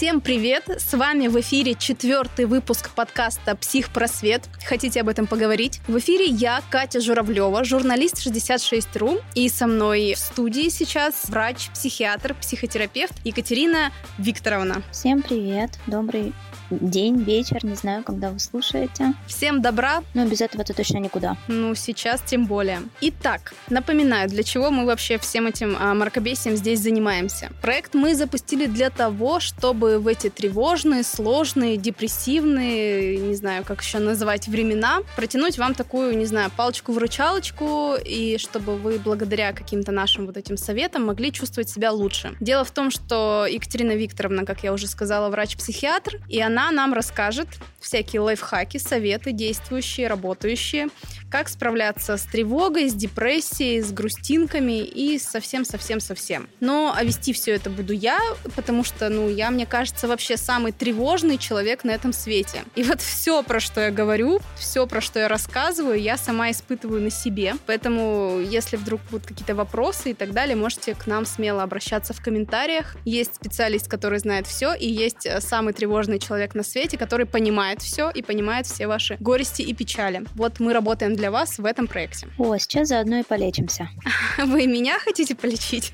Всем 0.00 0.22
привет! 0.22 0.64
С 0.66 0.94
вами 0.94 1.28
в 1.28 1.38
эфире 1.40 1.74
четвертый 1.74 2.46
выпуск 2.46 2.88
подкаста 2.94 3.54
«Психпросвет». 3.54 4.48
Хотите 4.66 5.02
об 5.02 5.10
этом 5.10 5.26
поговорить? 5.26 5.82
В 5.86 5.98
эфире 5.98 6.24
я, 6.24 6.62
Катя 6.70 7.02
Журавлева, 7.02 7.64
журналист 7.64 8.26
66.ru. 8.26 9.20
И 9.34 9.50
со 9.50 9.66
мной 9.66 10.14
в 10.14 10.18
студии 10.18 10.70
сейчас 10.70 11.28
врач, 11.28 11.68
психиатр, 11.74 12.32
психотерапевт 12.32 13.12
Екатерина 13.24 13.92
Викторовна. 14.16 14.82
Всем 14.90 15.20
привет! 15.20 15.78
Добрый 15.86 16.32
день, 16.70 17.22
вечер, 17.22 17.64
не 17.64 17.74
знаю, 17.74 18.04
когда 18.04 18.30
вы 18.30 18.38
слушаете. 18.38 19.14
Всем 19.26 19.60
добра. 19.60 20.02
Но 20.14 20.24
без 20.26 20.40
этого 20.40 20.62
это 20.62 20.72
точно 20.72 20.98
никуда. 20.98 21.36
Ну, 21.48 21.74
сейчас 21.74 22.22
тем 22.24 22.46
более. 22.46 22.80
Итак, 23.00 23.52
напоминаю, 23.68 24.28
для 24.28 24.42
чего 24.42 24.70
мы 24.70 24.86
вообще 24.86 25.18
всем 25.18 25.46
этим 25.46 25.76
а, 25.78 25.94
мракобесием 25.94 26.56
здесь 26.56 26.80
занимаемся. 26.80 27.50
Проект 27.60 27.94
мы 27.94 28.14
запустили 28.14 28.66
для 28.66 28.90
того, 28.90 29.40
чтобы 29.40 29.89
в 29.98 30.06
эти 30.06 30.30
тревожные, 30.30 31.02
сложные, 31.02 31.76
депрессивные, 31.76 33.16
не 33.18 33.34
знаю, 33.34 33.64
как 33.64 33.82
еще 33.82 33.98
называть, 33.98 34.46
времена, 34.46 35.00
протянуть 35.16 35.58
вам 35.58 35.74
такую, 35.74 36.16
не 36.16 36.26
знаю, 36.26 36.50
палочку-выручалочку, 36.56 37.96
и 38.04 38.38
чтобы 38.38 38.76
вы 38.76 38.98
благодаря 38.98 39.52
каким-то 39.52 39.92
нашим 39.92 40.26
вот 40.26 40.36
этим 40.36 40.56
советам 40.56 41.04
могли 41.04 41.32
чувствовать 41.32 41.68
себя 41.68 41.90
лучше. 41.90 42.34
Дело 42.40 42.64
в 42.64 42.70
том, 42.70 42.90
что 42.90 43.46
Екатерина 43.50 43.92
Викторовна, 43.92 44.44
как 44.44 44.62
я 44.62 44.72
уже 44.72 44.86
сказала, 44.86 45.30
врач-психиатр, 45.30 46.20
и 46.28 46.40
она 46.40 46.60
она 46.60 46.70
нам 46.70 46.92
расскажет 46.92 47.48
всякие 47.80 48.20
лайфхаки, 48.20 48.76
советы, 48.76 49.32
действующие, 49.32 50.08
работающие, 50.08 50.88
как 51.30 51.48
справляться 51.48 52.16
с 52.16 52.22
тревогой, 52.22 52.88
с 52.88 52.94
депрессией, 52.94 53.80
с 53.80 53.92
грустинками 53.92 54.82
и 54.82 55.18
совсем-совсем-совсем. 55.18 56.48
Но 56.60 56.92
а 56.96 57.04
вести 57.04 57.32
все 57.32 57.52
это 57.52 57.70
буду 57.70 57.92
я, 57.92 58.18
потому 58.56 58.84
что, 58.84 59.08
ну, 59.08 59.28
я, 59.28 59.50
мне 59.50 59.66
кажется, 59.66 60.08
вообще 60.08 60.36
самый 60.36 60.72
тревожный 60.72 61.38
человек 61.38 61.84
на 61.84 61.92
этом 61.92 62.12
свете. 62.12 62.64
И 62.74 62.82
вот 62.82 63.00
все, 63.00 63.42
про 63.42 63.60
что 63.60 63.80
я 63.80 63.90
говорю, 63.90 64.40
все, 64.56 64.86
про 64.86 65.00
что 65.00 65.20
я 65.20 65.28
рассказываю, 65.28 66.00
я 66.00 66.16
сама 66.16 66.50
испытываю 66.50 67.00
на 67.00 67.10
себе. 67.10 67.54
Поэтому, 67.66 68.40
если 68.40 68.76
вдруг 68.76 69.00
будут 69.10 69.26
какие-то 69.26 69.54
вопросы 69.54 70.10
и 70.10 70.14
так 70.14 70.32
далее, 70.32 70.56
можете 70.56 70.94
к 70.94 71.06
нам 71.06 71.24
смело 71.24 71.62
обращаться 71.62 72.12
в 72.12 72.20
комментариях. 72.20 72.96
Есть 73.04 73.36
специалист, 73.36 73.88
который 73.88 74.18
знает 74.18 74.46
все, 74.46 74.74
и 74.74 74.88
есть 74.88 75.26
э, 75.26 75.40
самый 75.40 75.72
тревожный 75.72 76.18
человек 76.18 76.54
на 76.54 76.62
свете, 76.62 76.98
который 76.98 77.26
понимает 77.26 77.80
все 77.82 78.10
и 78.10 78.22
понимает 78.22 78.66
все 78.66 78.86
ваши 78.86 79.16
горести 79.20 79.62
и 79.62 79.72
печали. 79.74 80.24
Вот 80.34 80.58
мы 80.58 80.72
работаем 80.72 81.14
для 81.20 81.30
вас 81.30 81.58
в 81.58 81.66
этом 81.66 81.86
проекте. 81.86 82.28
О, 82.38 82.56
сейчас 82.56 82.88
заодно 82.88 83.18
и 83.18 83.22
полечимся. 83.22 83.90
Вы 84.38 84.66
меня 84.66 84.98
хотите 84.98 85.34
полечить? 85.34 85.92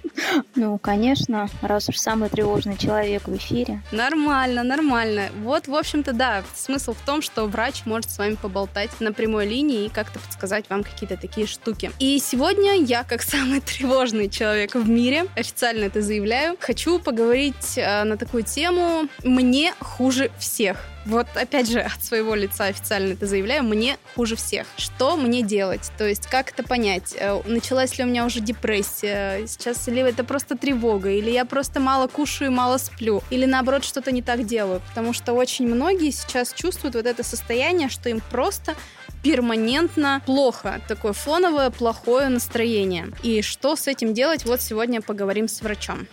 Ну, 0.54 0.78
конечно, 0.78 1.48
раз 1.62 1.88
уж 1.88 1.96
самый 1.96 2.28
тревожный 2.28 2.76
человек 2.76 3.26
в 3.26 3.36
эфире. 3.36 3.82
Нормально, 3.90 4.62
нормально. 4.62 5.30
Вот, 5.42 5.66
в 5.66 5.74
общем-то, 5.74 6.12
да, 6.12 6.44
смысл 6.54 6.92
в 6.92 7.04
том, 7.04 7.22
что 7.22 7.46
врач 7.46 7.82
может 7.86 8.08
с 8.08 8.18
вами 8.18 8.36
поболтать 8.36 8.90
на 9.00 9.12
прямой 9.12 9.48
линии 9.48 9.86
и 9.86 9.88
как-то 9.88 10.20
подсказать 10.20 10.70
вам 10.70 10.84
какие-то 10.84 11.16
такие 11.16 11.48
штуки. 11.48 11.90
И 11.98 12.20
сегодня 12.20 12.80
я, 12.80 13.02
как 13.02 13.22
самый 13.22 13.60
тревожный 13.60 14.30
человек 14.30 14.76
в 14.76 14.88
мире, 14.88 15.26
официально 15.34 15.86
это 15.86 16.02
заявляю, 16.02 16.56
хочу 16.60 17.00
поговорить 17.00 17.76
э, 17.76 18.04
на 18.04 18.16
такую 18.16 18.44
тему 18.44 19.08
«Мне 19.24 19.74
хуже 19.80 20.30
всех». 20.38 20.95
Вот 21.06 21.28
опять 21.36 21.70
же 21.70 21.80
от 21.80 22.02
своего 22.02 22.34
лица 22.34 22.64
официально 22.64 23.12
это 23.12 23.26
заявляю, 23.26 23.62
мне 23.62 23.96
хуже 24.16 24.34
всех. 24.34 24.66
Что 24.76 25.16
мне 25.16 25.42
делать? 25.42 25.92
То 25.96 26.06
есть 26.06 26.26
как 26.26 26.50
это 26.50 26.64
понять? 26.64 27.14
Э, 27.16 27.40
началась 27.46 27.96
ли 27.96 28.04
у 28.04 28.08
меня 28.08 28.26
уже 28.26 28.40
депрессия? 28.40 29.46
Сейчас 29.46 29.86
или 29.86 30.02
это 30.02 30.24
просто 30.24 30.56
тревога? 30.56 31.10
Или 31.10 31.30
я 31.30 31.44
просто 31.44 31.78
мало 31.78 32.08
кушаю, 32.08 32.50
мало 32.50 32.78
сплю? 32.78 33.22
Или 33.30 33.44
наоборот 33.44 33.84
что-то 33.84 34.10
не 34.10 34.20
так 34.20 34.46
делаю? 34.46 34.82
Потому 34.88 35.12
что 35.12 35.32
очень 35.32 35.68
многие 35.68 36.10
сейчас 36.10 36.52
чувствуют 36.52 36.96
вот 36.96 37.06
это 37.06 37.22
состояние, 37.22 37.88
что 37.88 38.08
им 38.08 38.20
просто 38.30 38.74
перманентно 39.22 40.22
плохо, 40.26 40.80
такое 40.88 41.12
фоновое 41.12 41.70
плохое 41.70 42.28
настроение. 42.28 43.08
И 43.22 43.42
что 43.42 43.76
с 43.76 43.86
этим 43.86 44.12
делать, 44.12 44.44
вот 44.44 44.60
сегодня 44.60 45.00
поговорим 45.00 45.48
с 45.48 45.62
врачом. 45.62 46.06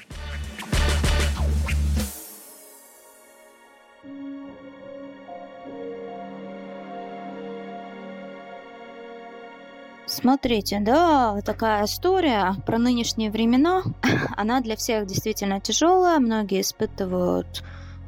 Смотрите, 10.13 10.79
да, 10.79 11.41
такая 11.41 11.85
история 11.85 12.55
про 12.67 12.77
нынешние 12.77 13.31
времена. 13.31 13.81
Она 14.37 14.61
для 14.61 14.75
всех 14.75 15.07
действительно 15.07 15.59
тяжелая. 15.59 16.19
Многие 16.19 16.61
испытывают 16.61 17.63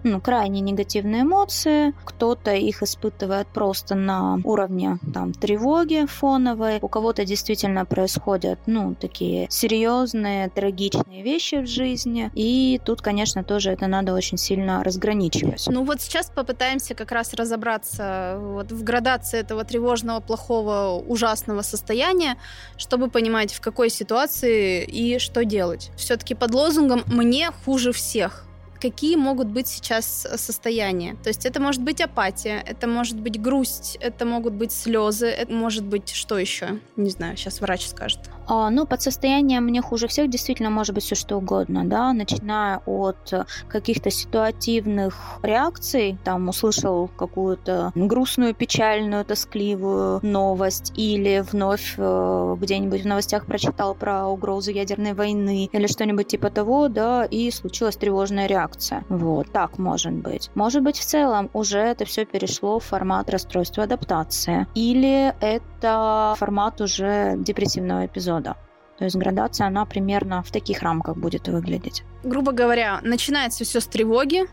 ну, 0.06 0.22
крайне 0.22 0.62
негативные 0.62 1.24
эмоции. 1.24 1.94
Кто-то 2.06 2.54
их 2.54 2.84
испытывает 2.84 3.48
просто 3.48 3.96
на 3.96 4.40
уровне 4.44 5.00
там, 5.14 5.34
тревоги 5.34 6.06
фоновой. 6.06 6.78
У 6.82 6.88
кого-то 6.88 7.26
действительно 7.26 7.86
происходят 7.86 8.60
ну, 8.68 8.96
такие 8.96 9.48
серьезные, 9.50 10.50
трагичные 10.50 11.24
вещи 11.24 11.56
в 11.56 11.68
жизни. 11.68 12.32
И 12.36 12.80
тут, 12.86 13.02
конечно, 13.02 13.44
тоже 13.44 13.72
это 13.72 13.88
надо 13.88 14.14
очень 14.14 14.38
сильно 14.38 14.84
разграничивать. 14.84 15.66
Ну 15.68 15.84
вот 15.84 16.02
сейчас 16.02 16.30
попытаемся 16.30 16.94
как 16.94 17.12
раз 17.12 17.34
разобраться 17.34 18.38
вот 18.40 18.72
в 18.72 18.84
градации 18.84 19.40
этого 19.40 19.64
тревожного, 19.64 20.20
плохого, 20.20 21.04
ужасного 21.08 21.64
состояния, 21.64 22.38
чтобы 22.78 23.10
понимать, 23.10 23.54
в 23.54 23.60
какой 23.60 23.90
ситуации 23.90 24.84
и 24.84 25.18
что 25.18 25.44
делать. 25.46 25.90
Все-таки 25.98 26.36
под 26.36 26.54
лозунгом 26.54 27.04
«мне 27.08 27.50
хуже 27.66 27.92
всех» 27.92 28.46
какие 28.80 29.16
могут 29.16 29.48
быть 29.48 29.68
сейчас 29.68 30.26
э, 30.26 30.38
состояния. 30.38 31.16
То 31.24 31.30
есть 31.30 31.46
это 31.46 31.60
может 31.60 31.82
быть 31.82 32.02
апатия, 32.02 32.64
это 32.66 32.88
может 32.88 33.20
быть 33.20 33.42
грусть, 33.42 33.98
это 34.02 34.26
могут 34.26 34.54
быть 34.54 34.72
слезы, 34.72 35.28
это 35.28 35.52
может 35.52 35.84
быть 35.84 36.10
что 36.10 36.38
еще? 36.38 36.80
Не 36.96 37.10
знаю, 37.10 37.38
сейчас 37.38 37.62
врач 37.62 37.88
скажет. 37.88 38.20
А, 38.48 38.70
ну, 38.70 38.86
под 38.86 39.02
состоянием 39.02 39.64
мне 39.64 39.82
хуже 39.82 40.08
всех 40.08 40.30
действительно 40.30 40.70
может 40.70 40.94
быть 40.96 41.04
все 41.04 41.16
что 41.16 41.38
угодно, 41.38 41.86
да, 41.86 42.14
начиная 42.14 42.82
от 42.86 43.34
каких-то 43.68 44.10
ситуативных 44.10 45.40
реакций, 45.42 46.18
там 46.24 46.50
услышал 46.50 47.08
какую-то 47.08 47.92
грустную, 47.96 48.54
печальную, 48.54 49.26
тоскливую 49.26 50.20
новость, 50.22 50.94
или 50.96 51.44
вновь 51.52 51.96
э, 51.98 52.56
где-нибудь 52.60 53.02
в 53.02 53.08
новостях 53.08 53.46
прочитал 53.46 53.96
про 53.96 54.28
угрозу 54.28 54.72
ядерной 54.72 55.14
войны, 55.14 55.70
или 55.72 55.88
что-нибудь 55.88 56.28
типа 56.28 56.50
того, 56.50 56.88
да, 56.88 57.26
и 57.26 57.52
случилась 57.52 57.96
тревожная 57.96 58.48
реакция. 58.48 59.04
Вот, 59.10 59.52
так 59.52 59.78
может 59.78 60.14
быть. 60.14 60.52
Может 60.56 60.84
быть, 60.84 60.98
в 60.98 61.06
целом 61.06 61.50
уже 61.54 61.80
это 61.80 62.06
все 62.06 62.26
перешло 62.26 62.80
в 62.80 62.84
формат 62.84 63.30
расстройства 63.30 63.84
адаптации, 63.84 64.68
или 64.76 65.34
это 65.40 66.36
формат 66.38 66.82
уже 66.82 67.36
депрессивного 67.38 68.06
эпизода 68.06 68.35
эпизода. 68.36 68.58
То 68.98 69.04
есть 69.04 69.16
градация, 69.18 69.68
она 69.68 69.86
примерно 69.86 70.42
в 70.42 70.52
таких 70.52 70.82
рамках 70.82 71.18
будет 71.18 71.48
выглядеть. 71.48 72.04
Грубо 72.24 72.54
говоря, 72.54 73.02
начинается 73.04 73.66
все 73.66 73.82
с 73.82 73.86
тревоги, 73.88 74.46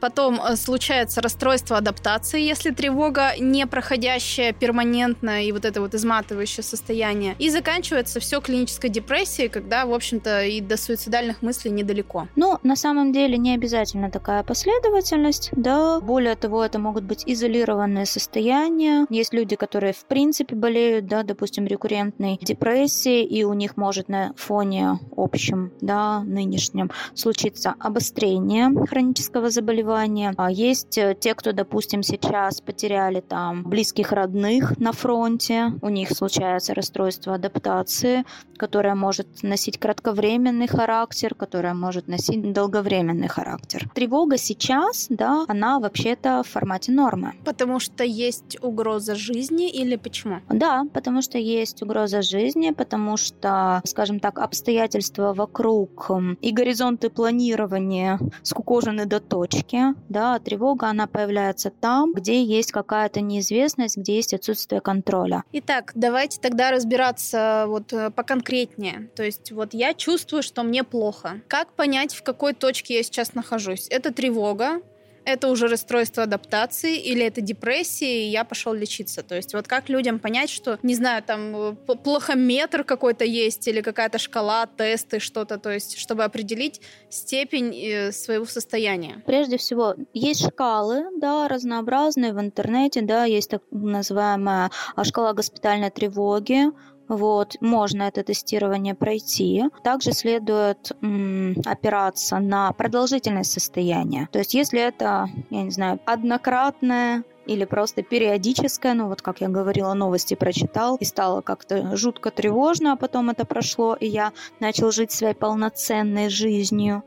Потом 0.00 0.40
э, 0.40 0.56
случается 0.56 1.20
расстройство 1.20 1.76
адаптации, 1.76 2.40
если 2.40 2.70
тревога 2.70 3.32
не 3.38 3.66
проходящая 3.66 4.52
перманентно 4.52 5.44
и 5.44 5.52
вот 5.52 5.64
это 5.64 5.80
вот 5.80 5.94
изматывающее 5.94 6.62
состояние. 6.62 7.34
И 7.38 7.50
заканчивается 7.50 8.20
все 8.20 8.40
клинической 8.40 8.90
депрессией, 8.90 9.48
когда, 9.48 9.86
в 9.86 9.92
общем-то, 9.92 10.44
и 10.44 10.60
до 10.60 10.76
суицидальных 10.76 11.42
мыслей 11.42 11.70
недалеко. 11.70 12.28
Ну, 12.36 12.58
на 12.62 12.76
самом 12.76 13.12
деле 13.12 13.36
не 13.36 13.54
обязательно 13.54 14.10
такая 14.10 14.42
последовательность, 14.42 15.50
да. 15.52 16.00
Более 16.00 16.36
того, 16.36 16.64
это 16.64 16.78
могут 16.78 17.04
быть 17.04 17.24
изолированные 17.26 18.06
состояния. 18.06 19.06
Есть 19.10 19.34
люди, 19.34 19.56
которые 19.56 19.92
в 19.92 20.04
принципе 20.04 20.54
болеют, 20.54 21.06
да, 21.06 21.22
допустим, 21.22 21.66
рекуррентной 21.66 22.38
депрессией, 22.40 23.24
и 23.24 23.44
у 23.44 23.52
них 23.52 23.76
может 23.76 24.08
на 24.08 24.32
фоне 24.36 24.98
общем, 25.16 25.72
да, 25.80 26.20
нынешнем 26.20 26.90
случиться 27.14 27.74
обострение 27.78 28.70
хронического 28.86 29.50
заболевания 29.50 29.57
заболевания. 29.58 30.34
А 30.36 30.50
есть 30.50 30.96
э, 30.98 31.16
те, 31.18 31.34
кто, 31.34 31.52
допустим, 31.52 32.02
сейчас 32.02 32.60
потеряли 32.60 33.20
там 33.20 33.64
близких 33.64 34.12
родных 34.12 34.78
на 34.78 34.92
фронте, 34.92 35.72
у 35.82 35.88
них 35.88 36.10
случается 36.10 36.74
расстройство 36.74 37.34
адаптации, 37.34 38.24
которое 38.56 38.94
может 38.94 39.42
носить 39.42 39.78
кратковременный 39.78 40.68
характер, 40.68 41.34
которое 41.34 41.74
может 41.74 42.08
носить 42.08 42.52
долговременный 42.52 43.28
характер. 43.28 43.88
Тревога 43.94 44.38
сейчас, 44.38 45.06
да, 45.08 45.44
она 45.48 45.80
вообще-то 45.80 46.42
в 46.44 46.48
формате 46.48 46.92
нормы. 46.92 47.32
Потому 47.44 47.80
что 47.80 48.04
есть 48.04 48.62
угроза 48.62 49.14
жизни 49.14 49.68
или 49.70 49.96
почему? 49.96 50.40
Да, 50.48 50.84
потому 50.92 51.22
что 51.22 51.38
есть 51.38 51.82
угроза 51.82 52.22
жизни, 52.22 52.70
потому 52.70 53.16
что, 53.16 53.80
скажем 53.84 54.20
так, 54.20 54.38
обстоятельства 54.38 55.34
вокруг 55.34 56.10
и 56.40 56.52
горизонты 56.52 57.10
планирования 57.10 58.20
скукожены 58.42 59.06
до 59.06 59.20
точки, 59.20 59.47
страхе, 59.48 59.94
да, 60.08 60.38
тревога, 60.38 60.88
она 60.88 61.06
появляется 61.06 61.70
там, 61.70 62.12
где 62.12 62.42
есть 62.42 62.72
какая-то 62.72 63.20
неизвестность, 63.20 63.96
где 63.96 64.16
есть 64.16 64.34
отсутствие 64.34 64.80
контроля. 64.80 65.44
Итак, 65.52 65.92
давайте 65.94 66.40
тогда 66.40 66.70
разбираться 66.70 67.64
вот 67.66 67.92
э, 67.92 68.10
поконкретнее. 68.10 69.10
То 69.14 69.22
есть 69.22 69.52
вот 69.52 69.74
я 69.74 69.94
чувствую, 69.94 70.42
что 70.42 70.62
мне 70.62 70.84
плохо. 70.84 71.40
Как 71.48 71.72
понять, 71.72 72.14
в 72.14 72.22
какой 72.22 72.54
точке 72.54 72.96
я 72.96 73.02
сейчас 73.02 73.34
нахожусь? 73.34 73.86
Это 73.90 74.12
тревога, 74.12 74.80
это 75.28 75.48
уже 75.48 75.68
расстройство 75.68 76.22
адаптации 76.22 76.96
или 76.96 77.22
это 77.22 77.42
депрессия, 77.42 78.26
и 78.26 78.30
я 78.30 78.44
пошел 78.44 78.72
лечиться. 78.72 79.22
То 79.22 79.36
есть 79.36 79.52
вот 79.52 79.68
как 79.68 79.90
людям 79.90 80.18
понять, 80.18 80.48
что, 80.48 80.78
не 80.82 80.94
знаю, 80.94 81.22
там 81.22 81.54
э, 81.54 81.74
плохометр 81.74 82.82
какой-то 82.82 83.24
есть 83.24 83.68
или 83.68 83.82
какая-то 83.82 84.18
шкала, 84.18 84.66
тесты, 84.66 85.20
что-то, 85.20 85.58
то 85.58 85.70
есть 85.70 85.98
чтобы 85.98 86.24
определить 86.24 86.80
степень 87.10 87.74
э, 87.76 88.12
своего 88.12 88.46
состояния? 88.46 89.22
Прежде 89.26 89.58
всего, 89.58 89.94
есть 90.14 90.46
шкалы, 90.46 91.04
да, 91.20 91.46
разнообразные 91.46 92.32
в 92.32 92.40
интернете, 92.40 93.02
да, 93.02 93.24
есть 93.24 93.50
так 93.50 93.62
называемая 93.70 94.70
а, 94.96 95.04
шкала 95.04 95.34
госпитальной 95.34 95.90
тревоги, 95.90 96.72
вот, 97.08 97.56
можно 97.60 98.02
это 98.02 98.22
тестирование 98.22 98.94
пройти. 98.94 99.64
Также 99.82 100.12
следует 100.12 100.92
м, 101.02 101.56
опираться 101.64 102.38
на 102.38 102.72
продолжительность 102.72 103.52
состояния. 103.52 104.28
То 104.30 104.38
есть, 104.38 104.54
если 104.54 104.80
это, 104.80 105.28
я 105.50 105.62
не 105.62 105.70
знаю, 105.70 106.00
однократное 106.04 107.24
или 107.46 107.64
просто 107.64 108.02
периодическое, 108.02 108.92
ну 108.92 109.08
вот 109.08 109.22
как 109.22 109.40
я 109.40 109.48
говорила, 109.48 109.94
новости 109.94 110.34
прочитал, 110.34 110.96
и 110.96 111.04
стало 111.04 111.40
как-то 111.40 111.96
жутко 111.96 112.30
тревожно, 112.30 112.92
а 112.92 112.96
потом 112.96 113.30
это 113.30 113.46
прошло, 113.46 113.94
и 113.94 114.06
я 114.06 114.32
начал 114.60 114.92
жить 114.92 115.12
своей 115.12 115.34
полноценной 115.34 116.28
жизнью, 116.28 117.02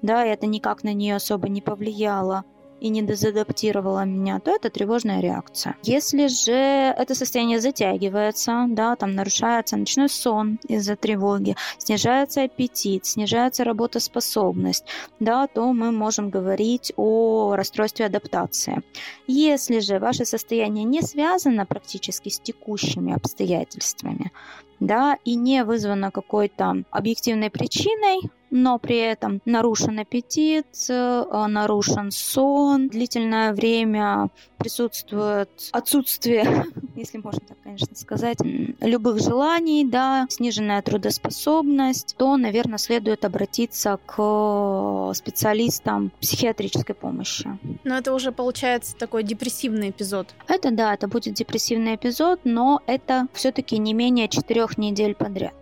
да, 0.00 0.24
и 0.24 0.30
это 0.30 0.46
никак 0.46 0.82
на 0.82 0.94
нее 0.94 1.16
особо 1.16 1.50
не 1.50 1.60
повлияло 1.60 2.44
и 2.82 2.88
не 2.88 3.02
дезадаптировала 3.02 4.04
меня, 4.04 4.40
то 4.40 4.50
это 4.50 4.68
тревожная 4.68 5.20
реакция. 5.20 5.76
Если 5.84 6.26
же 6.26 6.52
это 6.52 7.14
состояние 7.14 7.60
затягивается, 7.60 8.66
да, 8.68 8.96
там 8.96 9.14
нарушается 9.14 9.76
ночной 9.76 10.08
сон 10.08 10.58
из-за 10.66 10.96
тревоги, 10.96 11.54
снижается 11.78 12.42
аппетит, 12.42 13.06
снижается 13.06 13.62
работоспособность, 13.62 14.84
да, 15.20 15.46
то 15.46 15.72
мы 15.72 15.92
можем 15.92 16.28
говорить 16.30 16.92
о 16.96 17.54
расстройстве 17.54 18.06
адаптации. 18.06 18.82
Если 19.28 19.78
же 19.78 20.00
ваше 20.00 20.24
состояние 20.24 20.84
не 20.84 21.02
связано 21.02 21.66
практически 21.66 22.30
с 22.30 22.40
текущими 22.40 23.14
обстоятельствами, 23.14 24.32
да, 24.80 25.18
и 25.24 25.36
не 25.36 25.62
вызвано 25.62 26.10
какой-то 26.10 26.82
объективной 26.90 27.50
причиной, 27.50 28.28
но 28.52 28.78
при 28.78 28.98
этом 28.98 29.40
нарушен 29.46 29.98
аппетит, 29.98 30.66
э, 30.90 31.46
нарушен 31.48 32.10
сон, 32.10 32.88
длительное 32.88 33.54
время 33.54 34.28
присутствует 34.58 35.48
отсутствие, 35.72 36.66
если 36.94 37.16
можно 37.18 37.40
так, 37.40 37.56
конечно, 37.64 37.96
сказать, 37.96 38.38
любых 38.80 39.20
желаний, 39.20 39.84
да, 39.86 40.26
сниженная 40.28 40.82
трудоспособность, 40.82 42.14
то, 42.18 42.36
наверное, 42.36 42.76
следует 42.76 43.24
обратиться 43.24 43.98
к 44.04 45.12
специалистам 45.14 46.12
психиатрической 46.20 46.94
помощи. 46.94 47.58
Но 47.84 47.96
это 47.96 48.12
уже 48.12 48.32
получается 48.32 48.94
такой 48.96 49.22
депрессивный 49.22 49.90
эпизод. 49.90 50.28
Это 50.46 50.70
да, 50.70 50.92
это 50.92 51.08
будет 51.08 51.34
депрессивный 51.34 51.94
эпизод, 51.94 52.40
но 52.44 52.82
это 52.86 53.28
все-таки 53.32 53.78
не 53.78 53.94
менее 53.94 54.28
четырех 54.28 54.76
недель 54.76 55.14
подряд 55.14 55.54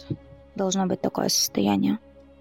должно 0.57 0.87
быть 0.87 1.01
такое 1.01 1.29
состояние 1.29 2.01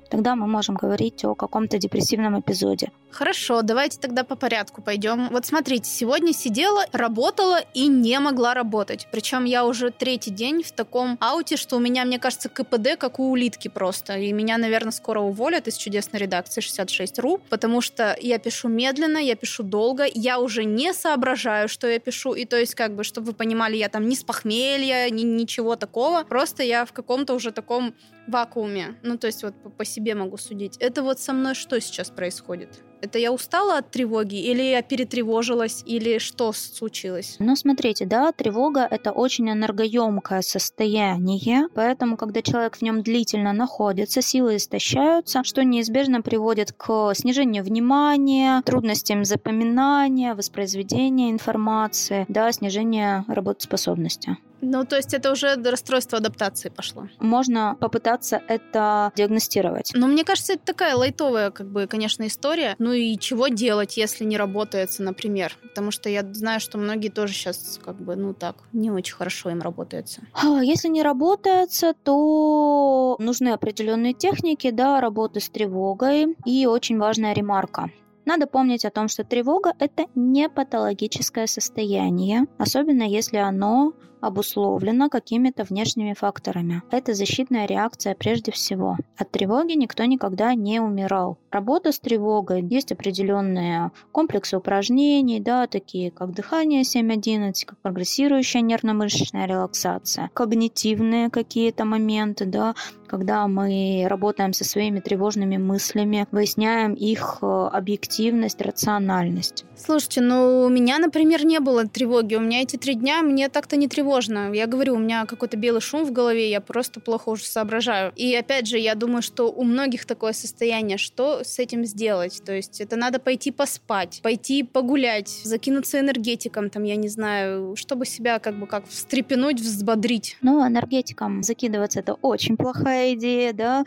тогда 0.10 0.36
мы 0.36 0.48
можем 0.48 0.76
говорить 0.76 1.24
о 1.26 1.36
каком-то 1.36 1.78
депрессивном 1.78 2.40
эпизоде. 2.40 2.92
Хорошо, 3.12 3.64
давайте 3.64 4.00
тогда 4.00 4.24
по 4.24 4.36
порядку 4.36 4.82
пойдем. 4.82 5.30
Вот 5.30 5.46
смотрите, 5.46 5.90
сегодня 5.90 6.32
сидела, 6.32 6.86
работала 6.92 7.60
и 7.74 7.88
не 7.88 8.20
могла 8.20 8.54
работать. 8.54 9.08
Причем 9.12 9.46
я 9.46 9.66
уже 9.66 9.90
третий 9.90 10.30
день 10.30 10.62
в 10.62 10.72
таком 10.72 11.18
ауте, 11.20 11.58
что 11.58 11.78
у 11.78 11.80
меня, 11.80 12.06
мне 12.06 12.20
кажется, 12.20 12.50
КПД 12.50 12.98
как 12.98 13.20
у 13.20 13.32
улитки 13.32 13.68
просто. 13.68 14.18
И 14.18 14.32
меня, 14.32 14.58
наверное, 14.58 14.92
скоро 14.92 15.22
уволят 15.22 15.68
из 15.68 15.76
чудесной 15.76 16.20
редакции 16.20 16.62
66.ru, 16.62 17.42
потому 17.50 17.82
что 17.82 18.16
я 18.22 18.38
пишу 18.38 18.68
медленно, 18.68 19.18
я 19.18 19.36
пишу 19.36 19.64
долго, 19.64 20.06
я 20.14 20.40
уже 20.40 20.64
не 20.64 20.94
соображаю, 20.94 21.68
что 21.68 21.88
я 21.88 22.00
пишу. 22.00 22.34
И 22.34 22.46
то 22.46 22.58
есть, 22.58 22.76
как 22.76 22.96
бы, 22.96 23.04
чтобы 23.04 23.28
вы 23.28 23.34
понимали, 23.34 23.76
я 23.76 23.90
там 23.90 24.08
ни 24.08 24.14
с 24.14 24.24
похмелья, 24.24 25.10
ни 25.10 25.24
ничего 25.24 25.76
такого. 25.76 26.24
Просто 26.24 26.64
я 26.64 26.86
в 26.86 26.94
каком-то 26.94 27.34
уже 27.34 27.52
таком 27.52 27.96
вакууме. 28.30 28.96
Ну, 29.04 29.18
то 29.18 29.28
есть 29.28 29.44
вот 29.44 29.56
по 29.78 29.86
себе 29.86 30.16
могу 30.16 30.38
судить. 30.38 30.78
Это 30.78 31.04
вот 31.04 31.20
со 31.20 31.34
мной 31.34 31.56
что 31.56 31.80
сейчас 31.82 32.10
происходит? 32.10 32.84
Это 33.02 33.18
я 33.18 33.32
устала 33.32 33.78
от 33.78 33.92
тревоги, 33.92 34.36
или 34.36 34.62
я 34.62 34.82
перетревожилась, 34.82 35.84
или 35.86 36.18
что 36.18 36.52
случилось? 36.52 37.38
Ну, 37.40 37.56
смотрите, 37.56 38.06
да, 38.06 38.32
тревога— 38.32 38.86
это 38.92 39.12
очень 39.12 39.50
энергоемкое 39.50 40.42
состояние, 40.42 41.68
поэтому, 41.74 42.18
когда 42.18 42.42
человек 42.42 42.78
в 42.78 42.82
нем 42.82 43.02
длительно 43.02 43.54
находится, 43.54 44.22
силы 44.22 44.58
истощаются, 44.58 45.44
что 45.44 45.64
неизбежно 45.64 46.22
приводит 46.22 46.74
к 46.74 47.14
снижению 47.16 47.64
внимания, 47.64 48.62
трудностям 48.66 49.24
запоминания, 49.24 50.36
воспроизведения 50.36 51.32
информации, 51.32 52.26
да, 52.28 52.52
снижению 52.52 53.24
работоспособности. 53.28 54.38
Ну, 54.62 54.86
то 54.86 54.98
есть 54.98 55.14
это 55.14 55.32
уже 55.32 55.56
расстройство 55.56 56.18
адаптации 56.18 56.70
пошло. 56.70 57.08
Можно 57.20 57.78
попытаться 57.80 58.42
это 58.48 59.12
диагностировать. 59.16 59.92
Но 59.94 60.08
мне 60.08 60.24
кажется, 60.24 60.54
это 60.54 60.66
такая 60.66 60.96
лайтовая, 60.96 61.52
как 61.52 61.70
бы, 61.70 61.88
конечно, 61.88 62.28
история. 62.28 62.76
Ну 62.90 62.94
и 62.94 63.20
чего 63.20 63.50
делать, 63.50 63.98
если 63.98 64.24
не 64.24 64.36
работается, 64.36 65.04
например? 65.04 65.56
Потому 65.62 65.92
что 65.92 66.10
я 66.10 66.24
знаю, 66.34 66.60
что 66.60 66.80
многие 66.80 67.10
тоже 67.10 67.34
сейчас, 67.34 67.80
как 67.86 67.98
бы, 67.98 68.16
ну 68.16 68.34
так, 68.34 68.56
не 68.74 68.90
очень 68.90 69.14
хорошо 69.14 69.52
им 69.52 69.62
работается. 69.62 70.24
А, 70.34 70.64
если 70.64 70.88
не 70.88 71.04
работается, 71.04 71.94
то 72.04 73.16
нужны 73.20 73.50
определенные 73.50 74.14
техники, 74.14 74.72
да, 74.72 75.02
работы 75.02 75.40
с 75.40 75.50
тревогой. 75.50 76.36
И 76.46 76.66
очень 76.66 76.98
важная 76.98 77.34
ремарка. 77.34 77.92
Надо 78.26 78.48
помнить 78.48 78.86
о 78.86 78.90
том, 78.90 79.08
что 79.08 79.24
тревога– 79.24 79.74
это 79.80 80.06
не 80.16 80.50
патологическое 80.50 81.46
состояние, 81.46 82.48
особенно 82.58 83.04
если 83.04 83.38
оно 83.38 83.94
обусловлено 84.22 85.10
какими-то 85.10 85.64
внешними 85.64 86.14
факторами. 86.14 86.82
Это 86.92 87.14
защитная 87.14 87.66
реакция 87.66 88.16
прежде 88.16 88.52
всего. 88.52 88.98
От 89.18 89.32
тревоги 89.32 89.74
никто 89.74 90.06
никогда 90.06 90.54
не 90.54 90.80
умирал. 90.80 91.38
Работа 91.52 91.92
с 91.92 92.00
тревогой, 92.00 92.62
есть 92.62 92.92
определенные 92.92 93.92
комплексы 94.12 94.58
упражнений, 94.58 95.40
да, 95.40 95.68
такие 95.68 96.12
как 96.12 96.34
дыхание 96.34 96.84
7.11, 96.84 97.54
как 97.66 97.80
прогрессирующая 97.80 98.62
нервно-мышечная 98.62 99.48
релаксация, 99.48 100.30
когнитивные 100.34 101.30
какие-то 101.30 101.86
моменты, 101.86 102.46
да, 102.46 102.76
когда 103.08 103.48
мы 103.48 104.06
работаем 104.08 104.54
со 104.54 104.64
своими 104.64 105.00
тревожными 105.00 105.58
мыслями, 105.58 106.28
выясняем 106.32 106.94
их 106.94 107.40
э, 107.42 107.46
объективность, 107.46 108.62
рациональность. 108.62 109.66
Слушайте, 109.76 110.22
ну 110.22 110.66
у 110.66 110.70
меня, 110.70 111.00
например, 111.00 111.46
не 111.46 111.60
было 111.60 111.88
тревоги. 111.88 112.36
У 112.36 112.42
меня 112.42 112.62
эти 112.62 112.76
три 112.78 112.94
дня 112.94 113.22
мне 113.24 113.50
так-то 113.50 113.76
не 113.78 113.88
тревожно. 114.10 114.52
Я 114.54 114.66
говорю, 114.66 114.96
у 114.96 115.00
меня 115.00 115.26
какой-то 115.26 115.56
белый 115.56 115.82
шум 115.82 116.04
в 116.04 116.12
голове, 116.12 116.50
я 116.50 116.62
просто 116.62 117.00
плохо 117.00 117.30
уже 117.30 117.44
соображаю. 117.44 118.12
И 118.16 118.34
опять 118.36 118.68
же, 118.68 118.78
я 118.78 118.96
думаю, 118.96 119.22
что 119.22 119.52
у 119.52 119.64
многих 119.64 120.06
такое 120.06 120.34
состояние. 120.34 120.98
Что 120.98 121.44
с 121.44 121.60
этим 121.60 121.86
сделать? 121.86 122.42
То 122.44 122.54
есть 122.54 122.82
это 122.82 122.96
надо 122.96 123.20
пойти 123.20 123.52
поспать, 123.52 124.20
пойти 124.24 124.64
погулять, 124.64 125.30
закинуться 125.30 126.00
энергетиком, 126.00 126.70
там, 126.70 126.84
я 126.84 126.96
не 126.96 127.08
знаю, 127.08 127.76
чтобы 127.76 128.06
себя 128.06 128.40
как 128.40 128.56
бы 128.56 128.66
как 128.66 128.88
встрепенуть, 128.88 129.62
взбодрить. 129.62 130.38
Ну, 130.42 130.68
энергетиком 130.68 131.44
закидываться 131.44 132.00
это 132.00 132.14
очень 132.14 132.58
плохая 132.58 133.14
идея, 133.14 133.54
да. 133.54 133.86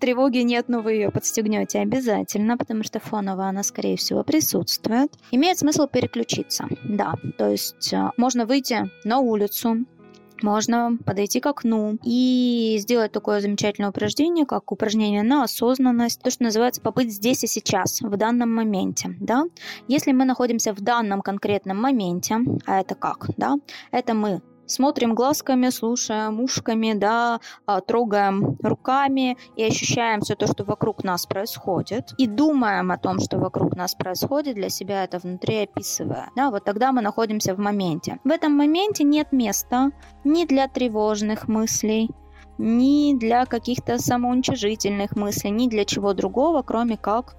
Тревоги 0.00 0.38
нет, 0.38 0.68
но 0.68 0.80
вы 0.80 0.92
ее 0.92 1.10
подстегнете 1.10 1.80
обязательно, 1.80 2.56
потому 2.56 2.84
что 2.84 3.00
фоново 3.00 3.44
она, 3.48 3.62
скорее 3.62 3.96
всего, 3.96 4.24
присутствует. 4.24 5.12
Имеет 5.30 5.58
смысл 5.58 5.86
переключиться, 5.86 6.64
да. 6.84 7.14
То 7.36 7.50
есть 7.50 7.92
э, 7.92 8.10
можно 8.16 8.46
выйти 8.46 8.90
на 9.04 9.18
улицу, 9.18 9.57
можно 10.42 10.96
подойти 11.04 11.40
к 11.40 11.46
окну 11.46 11.98
и 12.04 12.76
сделать 12.80 13.12
такое 13.12 13.40
замечательное 13.40 13.90
упражнение, 13.90 14.46
как 14.46 14.70
упражнение 14.70 15.22
на 15.22 15.44
осознанность, 15.44 16.22
то, 16.22 16.30
что 16.30 16.44
называется 16.44 16.80
побыть 16.80 17.12
здесь 17.12 17.44
и 17.44 17.46
сейчас, 17.46 18.00
в 18.00 18.16
данном 18.16 18.54
моменте, 18.54 19.16
да. 19.20 19.44
Если 19.88 20.12
мы 20.12 20.24
находимся 20.24 20.72
в 20.72 20.80
данном 20.80 21.22
конкретном 21.22 21.80
моменте, 21.80 22.38
а 22.66 22.80
это 22.80 22.94
как, 22.94 23.30
да, 23.36 23.56
это 23.90 24.14
мы 24.14 24.42
смотрим 24.68 25.14
глазками, 25.14 25.70
слушаем 25.70 26.40
ушками, 26.40 26.92
да, 26.94 27.40
а, 27.66 27.80
трогаем 27.80 28.56
руками 28.62 29.36
и 29.56 29.64
ощущаем 29.64 30.20
все 30.20 30.34
то, 30.34 30.46
что 30.46 30.64
вокруг 30.64 31.04
нас 31.04 31.26
происходит, 31.26 32.12
и 32.18 32.26
думаем 32.26 32.92
о 32.92 32.98
том, 32.98 33.18
что 33.18 33.38
вокруг 33.38 33.74
нас 33.76 33.94
происходит, 33.94 34.54
для 34.54 34.68
себя 34.68 35.04
это 35.04 35.18
внутри 35.18 35.64
описывая. 35.64 36.30
Да, 36.36 36.50
вот 36.50 36.64
тогда 36.64 36.92
мы 36.92 37.02
находимся 37.02 37.54
в 37.54 37.58
моменте. 37.58 38.18
В 38.24 38.28
этом 38.28 38.52
моменте 38.56 39.04
нет 39.04 39.32
места 39.32 39.90
ни 40.24 40.44
для 40.44 40.68
тревожных 40.68 41.48
мыслей, 41.48 42.10
ни 42.58 43.16
для 43.16 43.46
каких-то 43.46 43.98
самоуничижительных 43.98 45.16
мыслей, 45.16 45.50
ни 45.50 45.68
для 45.68 45.84
чего 45.84 46.12
другого, 46.12 46.62
кроме 46.62 46.96
как 46.96 47.36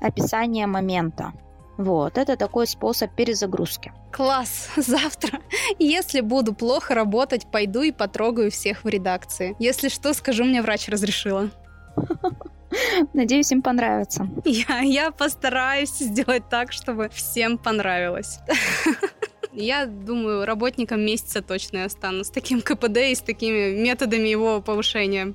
описания 0.00 0.66
момента. 0.66 1.32
Вот, 1.78 2.18
это 2.18 2.36
такой 2.36 2.66
способ 2.66 3.14
перезагрузки. 3.14 3.92
Класс! 4.12 4.68
Завтра, 4.76 5.40
если 5.78 6.20
буду 6.20 6.54
плохо 6.54 6.94
работать, 6.94 7.46
пойду 7.50 7.82
и 7.82 7.92
потрогаю 7.92 8.50
всех 8.50 8.84
в 8.84 8.88
редакции. 8.88 9.56
Если 9.58 9.88
что, 9.88 10.12
скажу, 10.14 10.44
мне 10.44 10.62
врач 10.62 10.88
разрешила. 10.88 11.50
Надеюсь, 13.14 13.52
им 13.52 13.62
понравится. 13.62 14.28
Я, 14.44 14.80
я 14.80 15.10
постараюсь 15.10 15.90
сделать 15.90 16.48
так, 16.48 16.72
чтобы 16.72 17.08
всем 17.10 17.58
понравилось. 17.58 18.38
Я 19.54 19.84
думаю, 19.84 20.46
работником 20.46 21.04
месяца 21.04 21.42
точно 21.42 21.78
я 21.78 21.90
стану 21.90 22.24
с 22.24 22.30
таким 22.30 22.62
КПД 22.62 22.96
и 23.10 23.14
с 23.14 23.20
такими 23.20 23.78
методами 23.82 24.26
его 24.28 24.62
повышения. 24.62 25.34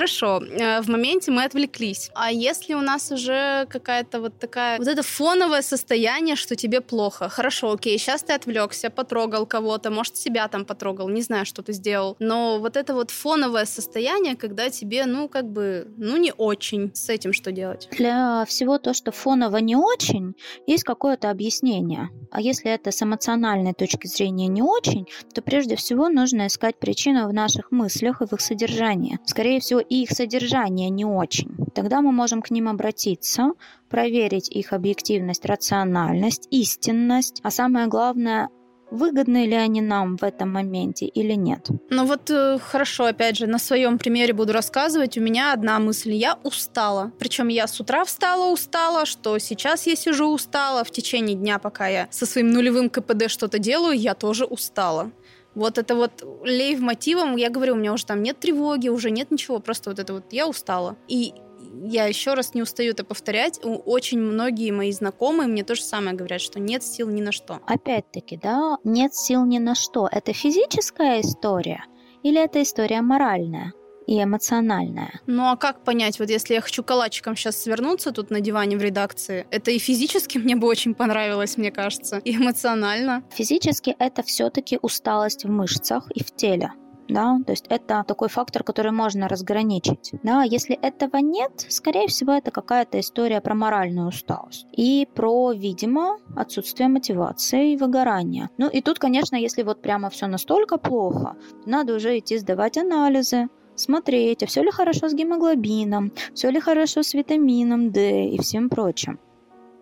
Хорошо, 0.00 0.40
э, 0.42 0.80
в 0.80 0.88
моменте 0.88 1.30
мы 1.30 1.44
отвлеклись. 1.44 2.10
А 2.14 2.32
если 2.32 2.72
у 2.72 2.80
нас 2.80 3.12
уже 3.12 3.66
какая-то 3.68 4.22
вот 4.22 4.38
такая, 4.38 4.78
вот 4.78 4.88
это 4.88 5.02
фоновое 5.02 5.60
состояние, 5.60 6.36
что 6.36 6.56
тебе 6.56 6.80
плохо. 6.80 7.28
Хорошо, 7.28 7.72
окей, 7.72 7.98
сейчас 7.98 8.22
ты 8.22 8.32
отвлекся, 8.32 8.88
потрогал 8.88 9.44
кого-то, 9.44 9.90
может, 9.90 10.16
себя 10.16 10.48
там 10.48 10.64
потрогал, 10.64 11.10
не 11.10 11.20
знаю, 11.20 11.44
что 11.44 11.62
ты 11.62 11.74
сделал. 11.74 12.16
Но 12.18 12.58
вот 12.60 12.78
это 12.78 12.94
вот 12.94 13.10
фоновое 13.10 13.66
состояние, 13.66 14.36
когда 14.36 14.70
тебе, 14.70 15.04
ну, 15.04 15.28
как 15.28 15.44
бы, 15.44 15.86
ну, 15.98 16.16
не 16.16 16.32
очень. 16.32 16.90
С 16.94 17.10
этим 17.10 17.34
что 17.34 17.52
делать? 17.52 17.86
Для 17.90 18.46
всего 18.46 18.78
то, 18.78 18.94
что 18.94 19.12
фоново 19.12 19.58
не 19.58 19.76
очень, 19.76 20.34
есть 20.66 20.84
какое-то 20.84 21.28
объяснение. 21.28 22.08
А 22.30 22.40
если 22.40 22.70
это 22.70 22.90
с 22.90 23.02
эмоциональной 23.02 23.74
точки 23.74 24.06
зрения 24.06 24.46
не 24.46 24.62
очень, 24.62 25.06
то 25.34 25.42
прежде 25.42 25.76
всего 25.76 26.08
нужно 26.08 26.46
искать 26.46 26.78
причину 26.78 27.28
в 27.28 27.34
наших 27.34 27.70
мыслях 27.70 28.22
и 28.22 28.26
в 28.26 28.32
их 28.32 28.40
содержании. 28.40 29.18
Скорее 29.26 29.60
всего, 29.60 29.80
и 29.90 30.02
их 30.04 30.10
содержание 30.12 30.88
не 30.88 31.04
очень. 31.04 31.50
Тогда 31.74 32.00
мы 32.00 32.12
можем 32.12 32.40
к 32.40 32.50
ним 32.50 32.68
обратиться, 32.68 33.52
проверить 33.90 34.48
их 34.48 34.72
объективность, 34.72 35.44
рациональность, 35.44 36.46
истинность, 36.50 37.40
а 37.42 37.50
самое 37.50 37.88
главное, 37.88 38.48
выгодны 38.90 39.46
ли 39.46 39.54
они 39.54 39.80
нам 39.80 40.16
в 40.16 40.22
этом 40.22 40.50
моменте 40.52 41.06
или 41.06 41.34
нет. 41.34 41.68
Ну 41.90 42.06
вот 42.06 42.30
э, 42.30 42.58
хорошо, 42.58 43.04
опять 43.06 43.36
же, 43.36 43.46
на 43.46 43.58
своем 43.58 43.98
примере 43.98 44.32
буду 44.32 44.52
рассказывать. 44.52 45.18
У 45.18 45.20
меня 45.20 45.52
одна 45.52 45.78
мысль. 45.78 46.12
Я 46.12 46.38
устала. 46.42 47.12
Причем 47.18 47.48
я 47.48 47.66
с 47.66 47.78
утра 47.80 48.04
встала 48.04 48.52
устала, 48.52 49.06
что 49.06 49.38
сейчас 49.38 49.86
я 49.86 49.96
сижу 49.96 50.26
устала. 50.32 50.84
В 50.84 50.90
течение 50.90 51.36
дня, 51.36 51.58
пока 51.58 51.88
я 51.88 52.08
со 52.10 52.26
своим 52.26 52.50
нулевым 52.50 52.90
КПД 52.90 53.28
что-то 53.28 53.58
делаю, 53.58 53.98
я 53.98 54.14
тоже 54.14 54.44
устала. 54.44 55.12
Вот 55.54 55.78
это 55.78 55.94
вот 55.94 56.22
лейв 56.44 56.80
мотивом, 56.80 57.36
я 57.36 57.50
говорю, 57.50 57.74
у 57.74 57.76
меня 57.76 57.92
уже 57.92 58.06
там 58.06 58.22
нет 58.22 58.38
тревоги, 58.38 58.88
уже 58.88 59.10
нет 59.10 59.30
ничего, 59.30 59.58
просто 59.58 59.90
вот 59.90 59.98
это 59.98 60.12
вот 60.12 60.32
я 60.32 60.48
устала. 60.48 60.96
И 61.08 61.34
я 61.82 62.06
еще 62.06 62.34
раз 62.34 62.54
не 62.54 62.62
устаю 62.62 62.92
это 62.92 63.04
повторять. 63.04 63.60
Очень 63.62 64.20
многие 64.20 64.70
мои 64.70 64.92
знакомые 64.92 65.48
мне 65.48 65.64
то 65.64 65.74
же 65.74 65.82
самое 65.82 66.16
говорят, 66.16 66.40
что 66.40 66.60
нет 66.60 66.82
сил 66.82 67.08
ни 67.08 67.20
на 67.20 67.32
что. 67.32 67.60
Опять-таки, 67.66 68.36
да, 68.36 68.78
нет 68.84 69.14
сил 69.14 69.44
ни 69.44 69.58
на 69.58 69.74
что. 69.74 70.08
Это 70.10 70.32
физическая 70.32 71.20
история 71.20 71.84
или 72.22 72.42
это 72.42 72.62
история 72.62 73.00
моральная? 73.00 73.72
И 74.06 74.22
эмоциональное. 74.22 75.20
Ну 75.26 75.44
а 75.44 75.56
как 75.56 75.84
понять, 75.84 76.18
вот 76.18 76.30
если 76.30 76.54
я 76.54 76.60
хочу 76.60 76.82
калачиком 76.82 77.36
сейчас 77.36 77.62
свернуться 77.62 78.12
тут 78.12 78.30
на 78.30 78.40
диване 78.40 78.76
в 78.76 78.82
редакции, 78.82 79.46
это 79.50 79.70
и 79.70 79.78
физически 79.78 80.38
мне 80.38 80.56
бы 80.56 80.66
очень 80.66 80.94
понравилось, 80.94 81.56
мне 81.56 81.70
кажется, 81.70 82.18
и 82.18 82.36
эмоционально. 82.36 83.22
Физически 83.30 83.94
это 83.98 84.22
все-таки 84.22 84.78
усталость 84.82 85.44
в 85.44 85.50
мышцах 85.50 86.10
и 86.14 86.22
в 86.22 86.34
теле 86.34 86.72
да, 87.10 87.38
то 87.44 87.52
есть 87.52 87.66
это 87.68 88.04
такой 88.06 88.28
фактор, 88.28 88.62
который 88.62 88.92
можно 88.92 89.28
разграничить, 89.28 90.12
да, 90.22 90.42
если 90.42 90.76
этого 90.76 91.16
нет, 91.16 91.66
скорее 91.68 92.06
всего, 92.08 92.32
это 92.32 92.50
какая-то 92.50 93.00
история 93.00 93.40
про 93.40 93.54
моральную 93.54 94.08
усталость 94.08 94.66
и 94.72 95.08
про, 95.14 95.52
видимо, 95.52 96.18
отсутствие 96.36 96.88
мотивации 96.88 97.72
и 97.72 97.76
выгорания. 97.76 98.50
Ну 98.58 98.68
и 98.68 98.80
тут, 98.80 98.98
конечно, 98.98 99.36
если 99.36 99.62
вот 99.62 99.82
прямо 99.82 100.10
все 100.10 100.26
настолько 100.26 100.78
плохо, 100.78 101.36
надо 101.66 101.94
уже 101.94 102.18
идти 102.18 102.38
сдавать 102.38 102.78
анализы, 102.78 103.48
смотреть, 103.80 104.42
а 104.42 104.46
все 104.46 104.62
ли 104.62 104.70
хорошо 104.70 105.08
с 105.08 105.14
гемоглобином, 105.14 106.12
все 106.34 106.50
ли 106.50 106.60
хорошо 106.60 107.02
с 107.02 107.14
витамином 107.14 107.90
D 107.90 108.26
и 108.28 108.38
всем 108.40 108.68
прочим. 108.68 109.18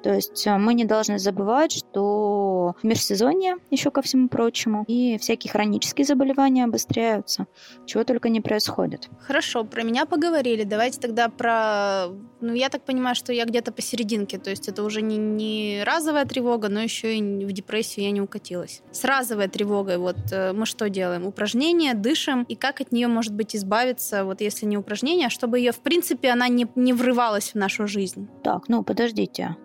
То 0.03 0.15
есть 0.15 0.47
э, 0.47 0.57
мы 0.57 0.75
не 0.75 0.85
должны 0.85 1.19
забывать, 1.19 1.73
что 1.73 2.77
межсезонье, 2.83 3.57
еще 3.71 3.91
ко 3.91 4.03
всему 4.03 4.29
прочему, 4.29 4.85
и 4.87 5.19
всякие 5.19 5.51
хронические 5.51 6.05
заболевания 6.05 6.65
обостряются, 6.65 7.47
чего 7.87 8.05
только 8.05 8.29
не 8.29 8.41
происходит. 8.41 9.09
Хорошо, 9.21 9.65
про 9.65 9.83
меня 9.83 10.07
поговорили. 10.07 10.65
Давайте 10.65 11.01
тогда 11.01 11.29
про... 11.29 12.07
Ну, 12.41 12.55
я 12.55 12.69
так 12.69 12.83
понимаю, 12.83 13.17
что 13.17 13.33
я 13.33 13.45
где-то 13.45 13.73
посерединке, 13.73 14.39
то 14.39 14.51
есть 14.51 14.69
это 14.69 14.85
уже 14.85 15.03
не, 15.03 15.17
не 15.17 15.83
разовая 15.85 16.25
тревога, 16.25 16.69
но 16.69 16.81
еще 16.81 17.17
и 17.17 17.45
в 17.45 17.53
депрессию 17.53 18.05
я 18.05 18.13
не 18.13 18.21
укатилась. 18.21 18.83
С 18.93 19.05
разовой 19.05 19.49
тревогой 19.49 19.99
вот 19.99 20.19
э, 20.31 20.53
мы 20.53 20.67
что 20.67 20.89
делаем? 20.89 21.27
Упражнения, 21.27 21.95
дышим, 21.95 22.45
и 22.45 22.55
как 22.55 22.81
от 22.81 22.93
нее 22.93 23.09
может 23.09 23.35
быть 23.35 23.57
избавиться, 23.57 24.25
вот 24.25 24.41
если 24.41 24.67
не 24.67 24.77
упражнение, 24.77 25.27
а 25.27 25.31
чтобы 25.31 25.59
ее, 25.59 25.73
в 25.73 25.81
принципе, 25.81 26.31
она 26.31 26.49
не, 26.49 26.67
не 26.77 26.93
врывалась 26.93 27.51
в 27.51 27.55
нашу 27.57 27.89
жизнь? 27.89 28.29
Так, 28.43 28.69
ну, 28.69 28.85
подождите 28.85 29.57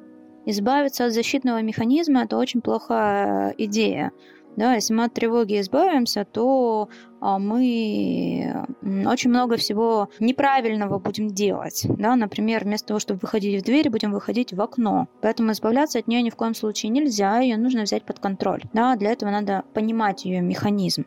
избавиться 0.46 1.06
от 1.06 1.14
защитного 1.14 1.62
механизма– 1.62 2.24
это 2.24 2.38
очень 2.38 2.62
плохая 2.62 3.54
идея. 3.58 4.12
Да, 4.56 4.76
если 4.76 4.94
мы 4.94 5.06
от 5.06 5.14
тревоги 5.14 5.60
избавимся, 5.60 6.26
то 6.26 6.88
а, 7.20 7.40
мы 7.40 8.68
очень 9.08 9.32
много 9.32 9.58
всего 9.58 10.10
неправильного 10.20 11.00
будем 11.00 11.30
делать. 11.30 11.86
Да? 11.90 12.16
Например, 12.16 12.64
вместо 12.64 12.90
того, 12.90 13.00
чтобы 13.00 13.20
выходить 13.22 13.62
в 13.62 13.66
дверь, 13.66 13.90
будем 13.90 14.12
выходить 14.12 14.54
в 14.54 14.62
окно. 14.62 15.08
Поэтому 15.22 15.54
избавляться 15.54 15.98
от 16.00 16.08
нее 16.08 16.22
ни 16.22 16.30
в 16.30 16.36
коем 16.36 16.54
случае 16.54 16.92
нельзя, 16.92 17.40
ее 17.40 17.58
нужно 17.58 17.82
взять 17.82 18.06
под 18.06 18.20
контроль. 18.20 18.62
Да? 18.74 18.96
Для 18.96 19.12
этого 19.12 19.32
надо 19.32 19.64
понимать 19.74 20.24
ее 20.26 20.42
механизм, 20.42 21.06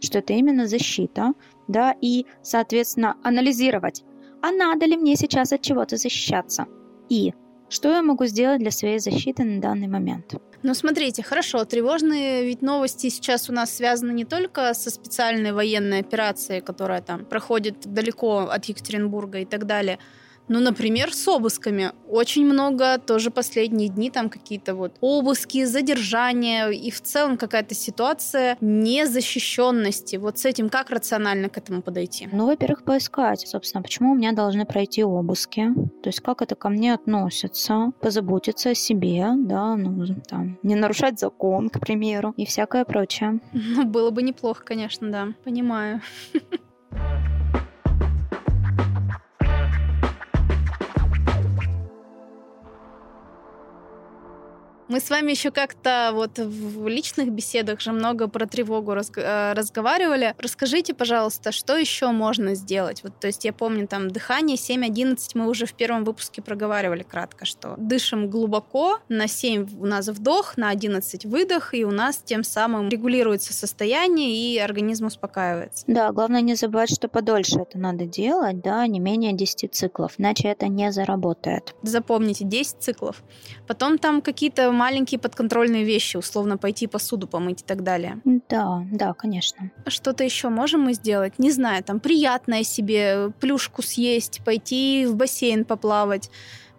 что 0.00 0.18
это 0.20 0.34
именно 0.34 0.68
защита, 0.68 1.32
да, 1.66 1.92
и, 2.00 2.26
соответственно, 2.42 3.16
анализировать, 3.24 4.04
а 4.42 4.52
надо 4.52 4.86
ли 4.86 4.96
мне 4.96 5.16
сейчас 5.16 5.52
от 5.52 5.62
чего-то 5.62 5.96
защищаться. 5.96 6.66
И 7.08 7.34
что 7.68 7.90
я 7.90 8.02
могу 8.02 8.26
сделать 8.26 8.60
для 8.60 8.70
своей 8.70 8.98
защиты 8.98 9.44
на 9.44 9.60
данный 9.60 9.88
момент? 9.88 10.34
Ну, 10.62 10.74
смотрите, 10.74 11.22
хорошо, 11.22 11.64
тревожные 11.64 12.44
ведь 12.44 12.62
новости 12.62 13.08
сейчас 13.08 13.48
у 13.50 13.52
нас 13.52 13.74
связаны 13.74 14.12
не 14.12 14.24
только 14.24 14.74
со 14.74 14.90
специальной 14.90 15.52
военной 15.52 16.00
операцией, 16.00 16.60
которая 16.60 17.02
там 17.02 17.24
проходит 17.24 17.86
далеко 17.86 18.48
от 18.50 18.64
Екатеринбурга 18.64 19.38
и 19.38 19.44
так 19.44 19.66
далее, 19.66 19.98
ну, 20.48 20.60
например, 20.60 21.12
с 21.12 21.26
обысками. 21.28 21.92
Очень 22.08 22.46
много, 22.46 22.98
тоже 22.98 23.30
последние 23.30 23.88
дни 23.88 24.10
там 24.10 24.28
какие-то 24.28 24.74
вот 24.74 24.92
обыски, 25.00 25.64
задержания 25.64 26.68
и 26.68 26.90
в 26.90 27.00
целом 27.00 27.36
какая-то 27.36 27.74
ситуация 27.74 28.56
незащищенности. 28.60 30.16
Вот 30.16 30.38
с 30.38 30.44
этим 30.44 30.68
как 30.68 30.90
рационально 30.90 31.48
к 31.48 31.58
этому 31.58 31.82
подойти? 31.82 32.28
Ну, 32.32 32.46
во-первых, 32.46 32.84
поискать, 32.84 33.40
собственно, 33.46 33.82
почему 33.82 34.12
у 34.12 34.14
меня 34.14 34.32
должны 34.32 34.64
пройти 34.64 35.02
обыски, 35.02 35.72
то 36.02 36.08
есть 36.08 36.20
как 36.20 36.42
это 36.42 36.54
ко 36.54 36.68
мне 36.68 36.94
относится, 36.94 37.92
позаботиться 38.00 38.70
о 38.70 38.74
себе, 38.74 39.26
да, 39.36 39.76
ну, 39.76 40.06
там, 40.28 40.58
не 40.62 40.74
нарушать 40.74 41.18
закон, 41.18 41.70
к 41.70 41.80
примеру, 41.80 42.34
и 42.36 42.46
всякое 42.46 42.84
прочее. 42.84 43.40
Ну, 43.76 43.84
было 43.84 44.10
бы 44.10 44.22
неплохо, 44.22 44.64
конечно, 44.64 45.10
да, 45.10 45.28
понимаю. 45.44 46.00
Мы 54.88 55.00
с 55.00 55.10
вами 55.10 55.32
еще 55.32 55.50
как-то 55.50 56.10
вот 56.12 56.38
в 56.38 56.86
личных 56.86 57.30
беседах 57.30 57.80
же 57.80 57.90
много 57.90 58.28
про 58.28 58.46
тревогу 58.46 58.92
э, 58.92 59.52
разговаривали. 59.52 60.34
Расскажите, 60.38 60.94
пожалуйста, 60.94 61.50
что 61.50 61.76
еще 61.76 62.12
можно 62.12 62.54
сделать? 62.54 63.02
Вот, 63.02 63.18
то 63.18 63.26
есть 63.26 63.44
я 63.44 63.52
помню 63.52 63.88
там 63.88 64.10
дыхание 64.10 64.56
7-11 64.56 65.16
мы 65.34 65.48
уже 65.48 65.66
в 65.66 65.74
первом 65.74 66.04
выпуске 66.04 66.40
проговаривали 66.40 67.02
кратко, 67.02 67.44
что 67.44 67.74
дышим 67.78 68.30
глубоко, 68.30 69.00
на 69.08 69.26
7 69.26 69.76
у 69.80 69.86
нас 69.86 70.06
вдох, 70.06 70.56
на 70.56 70.70
11 70.70 71.24
выдох, 71.24 71.74
и 71.74 71.84
у 71.84 71.90
нас 71.90 72.18
тем 72.24 72.44
самым 72.44 72.88
регулируется 72.88 73.52
состояние, 73.52 74.36
и 74.36 74.58
организм 74.58 75.06
успокаивается. 75.06 75.84
Да, 75.88 76.12
главное 76.12 76.42
не 76.42 76.54
забывать, 76.54 76.94
что 76.94 77.08
подольше 77.08 77.58
это 77.58 77.76
надо 77.78 78.06
делать, 78.06 78.60
да, 78.60 78.86
не 78.86 79.00
менее 79.00 79.32
10 79.32 79.74
циклов, 79.74 80.14
иначе 80.18 80.48
это 80.48 80.68
не 80.68 80.92
заработает. 80.92 81.74
Запомните, 81.82 82.44
10 82.44 82.76
циклов. 82.78 83.24
Потом 83.66 83.98
там 83.98 84.22
какие-то 84.22 84.75
маленькие 84.76 85.18
подконтрольные 85.18 85.84
вещи, 85.84 86.16
условно 86.16 86.58
пойти 86.58 86.86
посуду 86.86 87.26
помыть 87.26 87.62
и 87.62 87.64
так 87.64 87.82
далее. 87.82 88.20
Да, 88.24 88.82
да, 88.92 89.12
конечно. 89.14 89.70
Что-то 89.86 90.24
еще 90.24 90.48
можем 90.48 90.82
мы 90.82 90.94
сделать? 90.94 91.38
Не 91.38 91.50
знаю, 91.50 91.82
там 91.82 92.00
приятное 92.00 92.62
себе, 92.62 93.32
плюшку 93.40 93.82
съесть, 93.82 94.42
пойти 94.44 95.06
в 95.06 95.16
бассейн 95.16 95.64
поплавать 95.64 96.30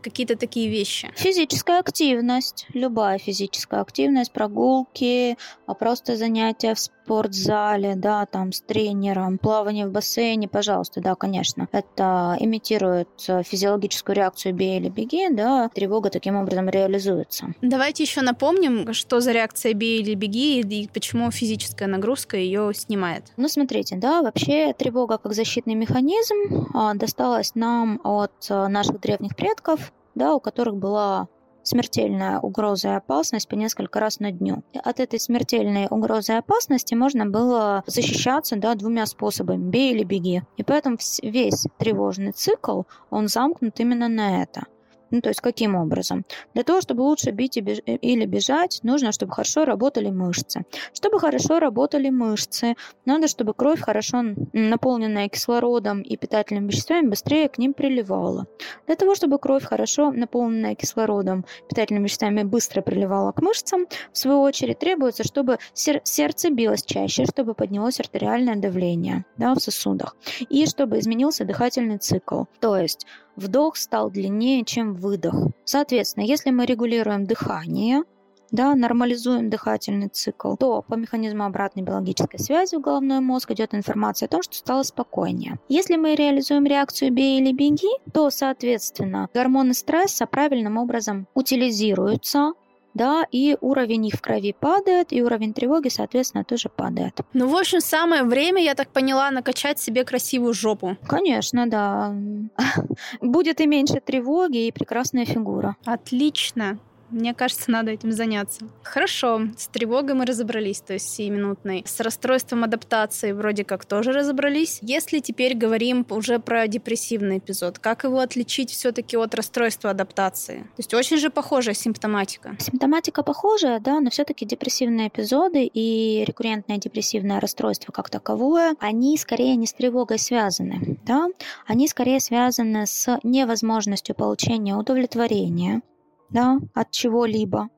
какие-то 0.02 0.38
такие 0.38 0.70
вещи. 0.70 1.12
Физическая 1.16 1.80
активность, 1.80 2.68
любая 2.74 3.18
физическая 3.18 3.82
активность, 3.82 4.32
прогулки, 4.32 5.38
а 5.66 5.74
просто 5.74 6.16
занятия 6.16 6.76
в 6.76 6.80
спортзале, 7.08 7.96
да, 7.96 8.26
там 8.26 8.52
с 8.52 8.60
тренером, 8.60 9.38
плавание 9.38 9.88
в 9.88 9.92
бассейне, 9.92 10.50
пожалуйста, 10.50 11.00
да, 11.00 11.16
конечно. 11.16 11.70
Это 11.72 12.36
имитирует 12.40 13.08
э, 13.30 13.44
физиологическую 13.44 14.16
реакцию 14.16 14.54
«бей 14.54 14.78
или 14.78 14.90
беги», 14.90 15.30
да, 15.30 15.70
тревога 15.70 16.10
таким 16.10 16.36
образом 16.36 16.68
реализуется. 16.70 17.54
Давайте 17.62 18.04
еще 18.04 18.22
напомним, 18.22 18.94
что 18.94 19.22
за 19.22 19.32
реакция 19.32 19.74
«бей 19.74 20.02
или 20.02 20.16
беги» 20.16 20.60
и 20.60 20.90
почему 20.94 21.32
физическая 21.32 21.88
нагрузка 21.88 22.36
ее 22.36 22.74
снимает. 22.74 23.24
Ну, 23.38 23.48
смотрите, 23.48 23.96
да, 23.96 24.22
вообще 24.22 24.74
тревога 24.74 25.18
как 25.18 25.34
защитный 25.34 25.76
механизм 25.76 26.68
а, 26.74 26.94
досталась 26.94 27.56
нам 27.56 28.02
от 28.04 28.34
э, 28.50 28.68
наших 28.68 29.00
древних 29.00 29.38
предков, 29.38 29.94
да, 30.14 30.36
у 30.36 30.42
которых 30.42 30.76
была 30.76 31.30
смертельная 31.68 32.40
угроза 32.40 32.90
и 32.90 32.96
опасность 32.96 33.48
по 33.48 33.56
несколько 33.56 34.00
раз 34.00 34.20
на 34.20 34.32
дню. 34.32 34.64
От 34.84 35.00
этой 35.00 35.20
смертельной 35.20 35.88
угрозы 35.90 36.34
и 36.34 36.38
опасности 36.38 36.94
можно 36.96 37.26
было 37.26 37.84
защищаться 37.88 38.56
да, 38.56 38.76
двумя 38.76 39.06
способами– 39.06 39.70
бей 39.70 39.94
или 39.94 40.04
беги. 40.04 40.44
И 40.56 40.64
поэтому 40.64 40.98
весь 41.22 41.68
тревожный 41.78 42.32
цикл, 42.32 42.84
он 43.10 43.28
замкнут 43.28 43.80
именно 43.80 44.08
на 44.08 44.42
это– 44.42 44.64
ну, 45.12 45.22
то 45.22 45.30
есть 45.30 45.42
каким 45.42 45.76
образом? 45.76 46.26
Для 46.54 46.64
того, 46.64 46.82
чтобы 46.82 47.02
лучше 47.02 47.32
бить 47.32 47.58
или 47.58 48.26
бежать, 48.26 48.80
нужно, 48.84 49.12
чтобы 49.12 49.34
хорошо 49.34 49.66
работали 49.66 50.10
мышцы. 50.10 50.66
Чтобы 50.94 51.20
хорошо 51.20 51.60
работали 51.60 52.10
мышцы, 52.10 52.76
надо, 53.06 53.28
чтобы 53.28 53.54
кровь 53.54 53.80
хорошо 53.82 54.24
наполненная 54.54 55.30
кислородом 55.30 56.02
и 56.02 56.18
питательными 56.18 56.68
веществами 56.68 57.08
быстрее 57.08 57.50
к 57.50 57.58
ним 57.58 57.74
приливала. 57.74 58.48
Для 58.86 58.96
того, 58.96 59.16
чтобы 59.16 59.40
кровь 59.40 59.64
хорошо 59.64 60.12
наполненная 60.12 60.76
кислородом, 60.76 61.46
питательными 61.70 62.06
веществами 62.06 62.44
быстро 62.44 62.82
приливала 62.82 63.32
к 63.32 63.42
мышцам, 63.42 63.86
в 64.12 64.18
свою 64.18 64.42
очередь 64.42 64.80
требуется, 64.80 65.24
чтобы 65.24 65.58
сердце 65.74 66.50
билось 66.50 66.84
чаще, 66.84 67.26
чтобы 67.26 67.54
поднялось 67.54 68.00
артериальное 68.00 68.56
давление 68.56 69.26
да, 69.38 69.54
в 69.54 69.60
сосудах 69.60 70.16
и 70.50 70.66
чтобы 70.66 71.00
изменился 71.00 71.46
дыхательный 71.46 71.98
цикл. 71.98 72.44
То 72.60 72.78
есть 72.78 73.06
вдох 73.38 73.78
стал 73.78 74.12
длиннее, 74.12 74.66
чем 74.66 74.94
выдох. 74.94 75.36
Соответственно, 75.64 76.26
если 76.26 76.50
мы 76.50 76.66
регулируем 76.66 77.26
дыхание, 77.26 78.04
да, 78.52 78.76
нормализуем 78.76 79.50
дыхательный 79.50 80.08
цикл, 80.10 80.56
то 80.56 80.82
по 80.82 80.96
механизму 80.96 81.46
обратной 81.46 81.84
биологической 81.84 82.40
связи 82.40 82.76
в 82.76 82.82
головной 82.82 83.20
мозг 83.20 83.52
идет 83.52 83.74
информация 83.74 84.28
о 84.28 84.30
том, 84.30 84.42
что 84.42 84.56
стало 84.56 84.84
спокойнее. 84.84 85.60
Если 85.70 85.96
мы 85.96 86.16
реализуем 86.16 86.66
реакцию 86.66 87.12
«бей 87.12 87.40
или 87.40 87.52
беги», 87.52 87.90
то, 88.14 88.30
соответственно, 88.30 89.30
гормоны 89.34 89.74
стресса 89.74 90.26
правильным 90.26 90.78
образом 90.78 91.28
утилизируются, 91.34 92.54
да, 92.94 93.26
и 93.32 93.58
уровень 93.62 94.08
их 94.08 94.16
в 94.16 94.22
крови 94.22 94.56
падает, 94.60 95.14
и 95.14 95.22
уровень 95.22 95.54
тревоги, 95.54 95.90
соответственно, 95.90 96.44
тоже 96.44 96.70
падает. 96.70 97.20
Ну, 97.34 97.48
в 97.48 97.56
общем, 97.56 97.80
самое 97.80 98.24
время, 98.24 98.64
я 98.64 98.76
так 98.76 98.90
поняла, 98.90 99.32
накачать 99.32 99.80
себе 99.80 100.04
красивую 100.04 100.54
жопу. 100.54 100.98
Конечно, 101.08 101.70
да. 101.70 102.16
Будет 103.22 103.62
и 103.62 103.68
меньше 103.68 104.00
тревоги, 104.00 104.68
и 104.68 104.72
прекрасная 104.72 105.26
фигура. 105.26 105.76
Отлично. 105.86 106.80
Мне 107.10 107.34
кажется, 107.34 107.72
надо 107.72 107.92
этим 107.92 108.12
заняться. 108.12 108.68
Хорошо, 108.84 109.42
с 109.58 109.68
тревогой 109.68 110.16
мы 110.16 110.26
разобрались, 110.26 110.82
то 110.82 110.94
есть 110.94 111.10
сиюминутной. 111.10 111.84
С 111.86 112.00
расстройством 112.00 112.64
адаптации 112.64 113.32
вроде 113.32 113.64
как 113.64 113.86
тоже 113.86 114.12
разобрались. 114.12 114.80
Если 114.82 115.20
теперь 115.20 115.56
говорим 115.56 116.06
уже 116.10 116.40
про 116.40 116.68
депрессивный 116.68 117.38
эпизод, 117.38 117.80
как 117.80 118.04
его 118.04 118.20
отличить 118.20 118.72
все-таки 118.72 119.16
от 119.18 119.36
расстройства 119.36 119.92
адаптации? 119.92 120.60
То 120.60 120.80
есть 120.80 120.94
очень 120.94 121.18
же 121.18 121.30
похожая 121.30 121.76
симптоматика. 121.76 122.56
Симптоматика 122.60 123.24
похожая, 123.24 123.80
да, 123.80 124.00
но 124.00 124.10
все-таки 124.10 124.46
депрессивные 124.46 125.08
эпизоды 125.08 125.66
и 125.66 126.24
рекуррентное 126.26 126.78
депрессивное 126.78 127.40
расстройство 127.40 127.92
как 127.92 128.10
таковое, 128.10 128.76
они 128.80 129.18
скорее 129.18 129.56
не 129.56 129.66
с 129.66 129.74
тревогой 129.74 130.20
связаны, 130.20 130.98
да, 131.06 131.28
они 131.66 131.88
скорее 131.88 132.20
связаны 132.20 132.86
с 132.86 133.20
невозможностью 133.24 134.16
получения 134.16 134.76
удовлетворения, 134.76 135.82
да, 136.30 136.60
от 136.74 136.92
чего-либо, 136.92 137.70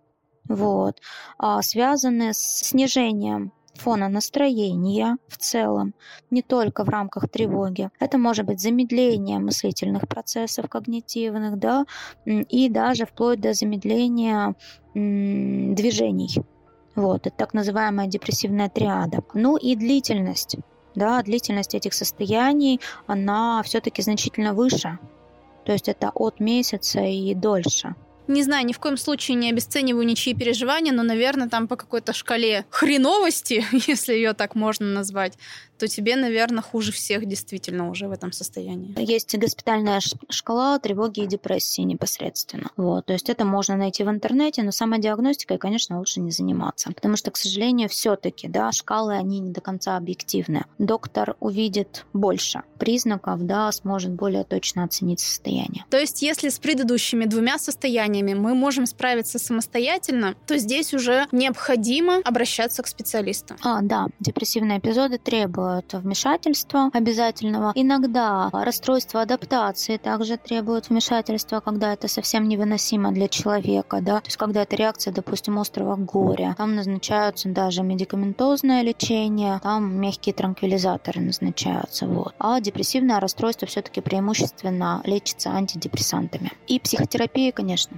вот, 0.48 1.00
а, 1.38 1.62
связаны 1.62 2.34
с 2.34 2.38
снижением 2.38 3.52
фона 3.76 4.10
настроения 4.10 5.18
в 5.28 5.38
целом, 5.38 5.94
не 6.30 6.42
только 6.42 6.84
в 6.84 6.90
рамках 6.90 7.30
тревоги. 7.30 7.90
Это 8.00 8.18
может 8.18 8.46
быть 8.46 8.60
замедление 8.60 9.40
мыслительных 9.40 10.08
процессов 10.08 10.70
когнитивных, 10.70 11.58
да, 11.58 11.86
и 12.26 12.70
даже 12.70 13.06
вплоть 13.06 13.40
до 13.40 13.54
замедления 13.54 14.56
движений. 14.94 16.36
Вот, 16.96 17.28
это 17.28 17.36
так 17.36 17.54
называемая 17.54 18.08
депрессивная 18.08 18.70
триада. 18.70 19.24
Ну 19.34 19.56
и 19.56 19.76
длительность. 19.76 20.58
Да, 20.96 21.22
длительность 21.22 21.76
этих 21.76 21.94
состояний, 21.94 22.82
она 23.08 23.62
все-таки 23.64 24.02
значительно 24.02 24.54
выше. 24.54 25.00
То 25.64 25.72
есть 25.72 25.88
это 25.88 26.12
от 26.14 26.40
месяца 26.40 27.00
и 27.02 27.34
дольше. 27.36 27.96
Не 28.30 28.44
знаю, 28.44 28.64
ни 28.64 28.74
в 28.74 28.80
коем 28.80 28.96
случае 28.96 29.36
не 29.38 29.50
обесцениваю 29.50 30.06
ничьи 30.06 30.36
переживания, 30.36 30.94
но, 30.94 31.02
наверное, 31.02 31.50
там 31.50 31.68
по 31.68 31.76
какой-то 31.76 32.14
шкале 32.14 32.64
хреновости, 32.70 33.66
если 33.88 34.14
ее 34.14 34.34
так 34.34 34.54
можно 34.54 34.86
назвать, 34.86 35.34
то 35.80 35.88
тебе, 35.88 36.18
наверное, 36.18 36.62
хуже 36.62 36.92
всех 36.92 37.26
действительно 37.26 37.90
уже 37.90 38.08
в 38.08 38.12
этом 38.12 38.34
состоянии. 38.34 38.94
Есть 38.98 39.36
госпитальная 39.38 40.02
шкала 40.30 40.78
тревоги 40.80 41.22
и 41.22 41.26
депрессии 41.26 41.82
непосредственно. 41.82 42.70
Вот, 42.76 43.06
то 43.06 43.14
есть 43.14 43.30
это 43.30 43.46
можно 43.46 43.78
найти 43.78 44.04
в 44.04 44.10
интернете, 44.10 44.62
но 44.64 44.72
самодиагностикой, 44.72 45.58
конечно, 45.58 45.98
лучше 45.98 46.20
не 46.20 46.32
заниматься, 46.32 46.92
потому 46.92 47.16
что, 47.16 47.32
к 47.32 47.38
сожалению, 47.38 47.88
все-таки, 47.88 48.50
да, 48.50 48.72
шкалы, 48.74 49.14
они 49.14 49.40
не 49.40 49.52
до 49.52 49.62
конца 49.62 49.96
объективны. 49.96 50.66
Доктор 50.78 51.38
увидит 51.40 52.06
больше 52.12 52.64
признаков, 52.78 53.46
да, 53.46 53.72
сможет 53.72 54.12
более 54.12 54.44
точно 54.44 54.84
оценить 54.84 55.22
состояние. 55.22 55.86
То 55.90 55.98
есть, 55.98 56.22
если 56.22 56.50
с 56.50 56.60
предыдущими 56.60 57.26
двумя 57.26 57.58
состояниями 57.58 58.34
мы 58.34 58.54
можем 58.54 58.86
справиться 58.86 59.40
самостоятельно, 59.40 60.36
то 60.46 60.58
здесь 60.58 60.94
уже 60.94 61.28
необходимо 61.32 62.18
обращаться 62.26 62.84
к 62.84 62.88
специалисту. 62.88 63.56
А, 63.62 63.82
да, 63.82 64.08
депрессивные 64.20 64.80
эпизоды 64.80 65.18
требуют 65.18 65.69
требуют 65.70 65.94
вмешательства 65.94 66.90
обязательного. 66.94 67.72
Иногда 67.76 68.50
расстройство 68.52 69.22
адаптации 69.22 69.98
также 69.98 70.38
требует 70.38 70.90
вмешательства, 70.90 71.60
когда 71.60 71.94
это 71.94 72.08
совсем 72.08 72.48
невыносимо 72.48 73.12
для 73.12 73.28
человека, 73.28 74.00
да, 74.02 74.20
то 74.20 74.28
есть 74.28 74.38
когда 74.38 74.64
это 74.64 74.76
реакция, 74.76 75.14
допустим, 75.14 75.60
острого 75.60 75.96
горя. 75.96 76.56
Там 76.58 76.76
назначаются 76.76 77.50
даже 77.50 77.84
медикаментозное 77.84 78.82
лечение, 78.82 79.60
там 79.62 79.96
мягкие 80.00 80.34
транквилизаторы 80.34 81.22
назначаются, 81.22 82.06
вот. 82.08 82.34
А 82.40 82.60
депрессивное 82.60 83.20
расстройство 83.20 83.68
все-таки 83.68 84.02
преимущественно 84.02 85.02
лечится 85.06 85.50
антидепрессантами. 85.52 86.52
И 86.68 86.80
психотерапия, 86.80 87.52
конечно. 87.52 87.98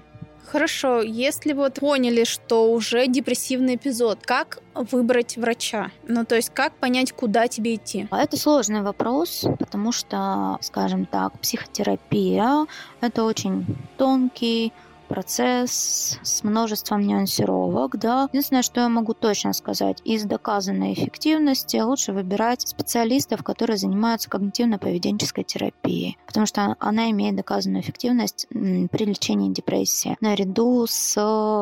Хорошо, 0.51 1.01
если 1.01 1.53
вот 1.53 1.75
поняли, 1.75 2.25
что 2.25 2.73
уже 2.73 3.07
депрессивный 3.07 3.75
эпизод, 3.75 4.19
как 4.25 4.59
выбрать 4.75 5.37
врача? 5.37 5.91
Ну, 6.09 6.25
то 6.25 6.35
есть 6.35 6.49
как 6.53 6.73
понять, 6.73 7.13
куда 7.13 7.47
тебе 7.47 7.75
идти? 7.75 8.07
А 8.11 8.21
это 8.21 8.35
сложный 8.35 8.81
вопрос, 8.81 9.45
потому 9.59 9.93
что, 9.93 10.57
скажем 10.59 11.05
так, 11.05 11.39
психотерапия— 11.39 12.67
это 13.01 13.23
очень 13.23 13.65
тонкий, 13.97 14.73
процесс 15.11 16.19
с 16.23 16.43
множеством 16.43 17.05
нюансировок, 17.05 17.99
да. 17.99 18.29
Единственное, 18.31 18.61
что 18.61 18.79
я 18.79 18.87
могу 18.89 19.13
точно 19.13 19.51
сказать, 19.51 20.01
из 20.05 20.23
доказанной 20.23 20.93
эффективности 20.93 21.77
лучше 21.77 22.13
выбирать 22.13 22.61
специалистов, 22.61 23.43
которые 23.43 23.75
занимаются 23.75 24.29
когнитивно-поведенческой 24.29 25.43
терапией, 25.43 26.17
потому 26.25 26.45
что 26.45 26.77
она 26.79 27.11
имеет 27.11 27.35
доказанную 27.35 27.83
эффективность 27.83 28.47
при 28.49 29.05
лечении 29.05 29.51
депрессии 29.51 30.15
наряду 30.21 30.85
с 30.87 31.17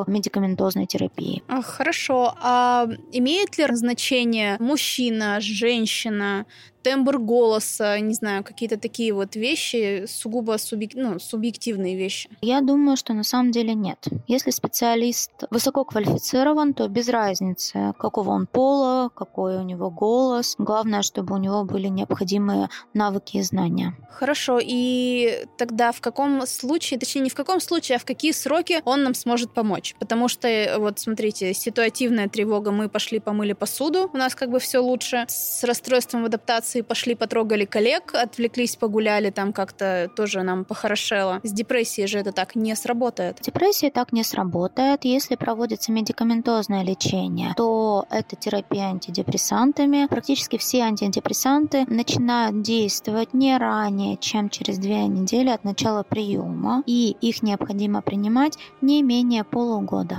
медикаментозной 0.05 0.85
терапией. 0.85 1.43
Хорошо. 1.63 2.35
А 2.41 2.88
имеет 3.12 3.57
ли 3.57 3.65
значение 3.75 4.57
мужчина, 4.59 5.41
женщина? 5.41 6.45
Тембр 6.81 7.17
голоса, 7.19 7.99
не 7.99 8.13
знаю, 8.13 8.43
какие-то 8.43 8.77
такие 8.77 9.13
вот 9.13 9.35
вещи, 9.35 10.05
сугубо 10.07 10.57
субъек... 10.57 10.91
ну, 10.95 11.19
субъективные 11.19 11.95
вещи? 11.95 12.29
Я 12.41 12.61
думаю, 12.61 12.97
что 12.97 13.13
на 13.13 13.23
самом 13.23 13.51
деле 13.51 13.73
нет. 13.73 14.07
Если 14.27 14.51
специалист 14.51 15.31
высоко 15.49 15.83
квалифицирован, 15.83 16.73
то 16.73 16.87
без 16.87 17.09
разницы, 17.09 17.93
какого 17.97 18.31
он 18.31 18.47
пола, 18.47 19.09
какой 19.09 19.57
у 19.57 19.63
него 19.63 19.89
голос. 19.89 20.55
Главное, 20.57 21.01
чтобы 21.01 21.35
у 21.35 21.37
него 21.37 21.63
были 21.63 21.87
необходимые 21.87 22.69
навыки 22.93 23.37
и 23.37 23.41
знания. 23.41 23.95
Хорошо, 24.09 24.59
и 24.61 25.45
тогда 25.57 25.91
в 25.91 26.01
каком 26.01 26.45
случае, 26.45 26.99
точнее 26.99 27.21
не 27.21 27.29
в 27.29 27.35
каком 27.35 27.59
случае, 27.59 27.97
а 27.97 27.99
в 27.99 28.05
какие 28.05 28.31
сроки 28.31 28.81
он 28.85 29.03
нам 29.03 29.13
сможет 29.13 29.53
помочь? 29.53 29.95
Потому 29.99 30.27
что, 30.27 30.75
вот 30.77 30.99
смотрите, 30.99 31.53
ситуативная 31.53 32.27
тревога, 32.27 32.71
мы 32.71 32.89
пошли 32.89 33.19
помыли 33.19 33.53
посуду, 33.53 34.09
у 34.13 34.17
нас 34.17 34.35
как 34.35 34.49
бы 34.49 34.59
все 34.59 34.79
лучше. 34.79 35.25
С 35.27 35.63
расстройством 35.63 36.25
адаптации 36.25 36.68
мотивации, 36.69 36.82
пошли 36.82 37.15
потрогали 37.15 37.65
коллег, 37.65 38.13
отвлеклись, 38.13 38.75
погуляли, 38.75 39.29
там 39.29 39.53
как-то 39.53 40.10
тоже 40.15 40.43
нам 40.43 40.65
похорошело. 40.65 41.39
С 41.43 41.51
депрессией 41.51 42.08
же 42.08 42.19
это 42.19 42.32
так 42.32 42.55
не 42.55 42.75
сработает. 42.75 43.39
Депрессия 43.41 43.89
так 43.91 44.13
не 44.13 44.23
сработает. 44.23 45.05
Если 45.05 45.36
проводится 45.36 45.91
медикаментозное 45.91 46.84
лечение, 46.84 47.53
то 47.58 48.05
это 48.10 48.36
терапия 48.36 48.89
антидепрессантами. 48.89 50.08
Практически 50.08 50.58
все 50.58 50.82
антидепрессанты 50.82 51.86
начинают 51.88 52.62
действовать 52.62 53.34
не 53.34 53.58
ранее, 53.58 54.17
чем 54.17 54.49
через 54.49 54.77
две 54.77 55.08
недели 55.08 55.49
от 55.49 55.63
начала 55.63 56.03
приема, 56.03 56.84
и 56.86 57.15
их 57.21 57.43
необходимо 57.43 58.01
принимать 58.01 58.58
не 58.82 59.03
менее 59.03 59.43
полугода. 59.43 60.17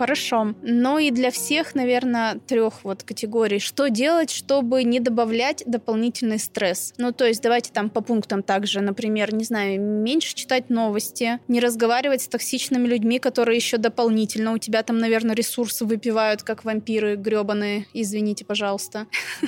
Хорошо. 0.00 0.54
Но 0.62 0.98
и 0.98 1.10
для 1.10 1.30
всех, 1.30 1.74
наверное, 1.74 2.36
трех 2.46 2.84
вот 2.84 3.02
категорий. 3.02 3.58
Что 3.58 3.88
делать, 3.88 4.30
чтобы 4.30 4.82
не 4.82 4.98
добавлять 4.98 5.62
дополнительный 5.66 6.38
стресс? 6.38 6.94
Ну, 6.96 7.12
то 7.12 7.26
есть 7.26 7.42
давайте 7.42 7.70
там 7.70 7.90
по 7.90 8.00
пунктам 8.00 8.42
также. 8.42 8.80
Например, 8.80 9.34
не 9.34 9.44
знаю, 9.44 9.78
меньше 9.78 10.34
читать 10.34 10.70
новости, 10.70 11.38
не 11.48 11.60
разговаривать 11.60 12.22
с 12.22 12.28
токсичными 12.28 12.88
людьми, 12.88 13.18
которые 13.18 13.56
еще 13.56 13.76
дополнительно 13.76 14.54
у 14.54 14.58
тебя 14.58 14.82
там, 14.82 14.96
наверное, 14.96 15.34
ресурсы 15.34 15.84
выпивают, 15.84 16.44
как 16.44 16.64
вампиры 16.64 17.16
гребаные. 17.16 17.84
Извините, 17.92 18.46
пожалуйста. 18.46 19.06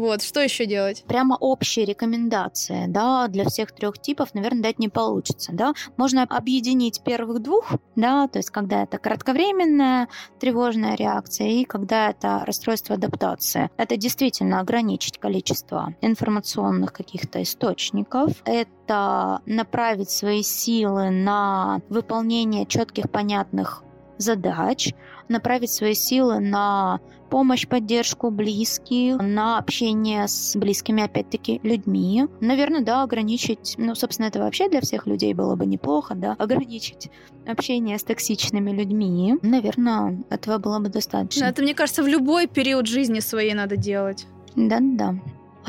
Вот, 0.00 0.22
что 0.22 0.40
еще 0.40 0.64
делать? 0.64 1.04
Прямо 1.06 1.34
общие 1.34 1.84
рекомендации, 1.84 2.86
да, 2.88 3.28
для 3.28 3.44
всех 3.44 3.70
трех 3.72 3.98
типов, 3.98 4.32
наверное, 4.32 4.62
дать 4.62 4.78
не 4.78 4.88
получится, 4.88 5.52
да. 5.52 5.74
Можно 5.98 6.22
объединить 6.22 7.02
первых 7.02 7.42
двух, 7.42 7.72
да, 7.96 8.26
то 8.26 8.38
есть 8.38 8.48
когда 8.48 8.84
это 8.84 8.96
кратковременная 8.96 10.08
тревожная 10.38 10.94
реакция 10.94 11.48
и 11.48 11.64
когда 11.64 12.08
это 12.08 12.44
расстройство 12.46 12.94
адаптации. 12.94 13.68
Это 13.76 13.98
действительно 13.98 14.60
ограничить 14.60 15.18
количество 15.18 15.94
информационных 16.00 16.94
каких-то 16.94 17.42
источников. 17.42 18.30
Это 18.46 19.42
направить 19.44 20.08
свои 20.08 20.42
силы 20.42 21.10
на 21.10 21.82
выполнение 21.90 22.64
четких, 22.64 23.10
понятных 23.10 23.84
задач, 24.16 24.94
направить 25.30 25.70
свои 25.70 25.94
силы 25.94 26.40
на 26.40 27.00
помощь, 27.30 27.66
поддержку 27.66 28.30
близких, 28.30 29.16
на 29.18 29.58
общение 29.58 30.26
с 30.26 30.56
близкими, 30.56 31.04
опять-таки, 31.04 31.60
людьми. 31.62 32.26
Наверное, 32.40 32.82
да, 32.82 33.02
ограничить, 33.02 33.76
ну, 33.78 33.94
собственно, 33.94 34.26
это 34.26 34.40
вообще 34.40 34.68
для 34.68 34.80
всех 34.80 35.06
людей 35.06 35.32
было 35.32 35.54
бы 35.54 35.64
неплохо, 35.64 36.14
да, 36.14 36.34
ограничить 36.38 37.08
общение 37.46 37.98
с 37.98 38.02
токсичными 38.02 38.72
людьми. 38.72 39.36
Наверное, 39.42 40.22
этого 40.28 40.58
было 40.58 40.78
бы 40.80 40.88
достаточно. 40.88 41.44
это, 41.44 41.62
мне 41.62 41.74
кажется, 41.74 42.02
в 42.02 42.08
любой 42.08 42.46
период 42.46 42.86
жизни 42.86 43.20
своей 43.20 43.54
надо 43.54 43.76
делать. 43.76 44.26
Да-да. 44.56 45.14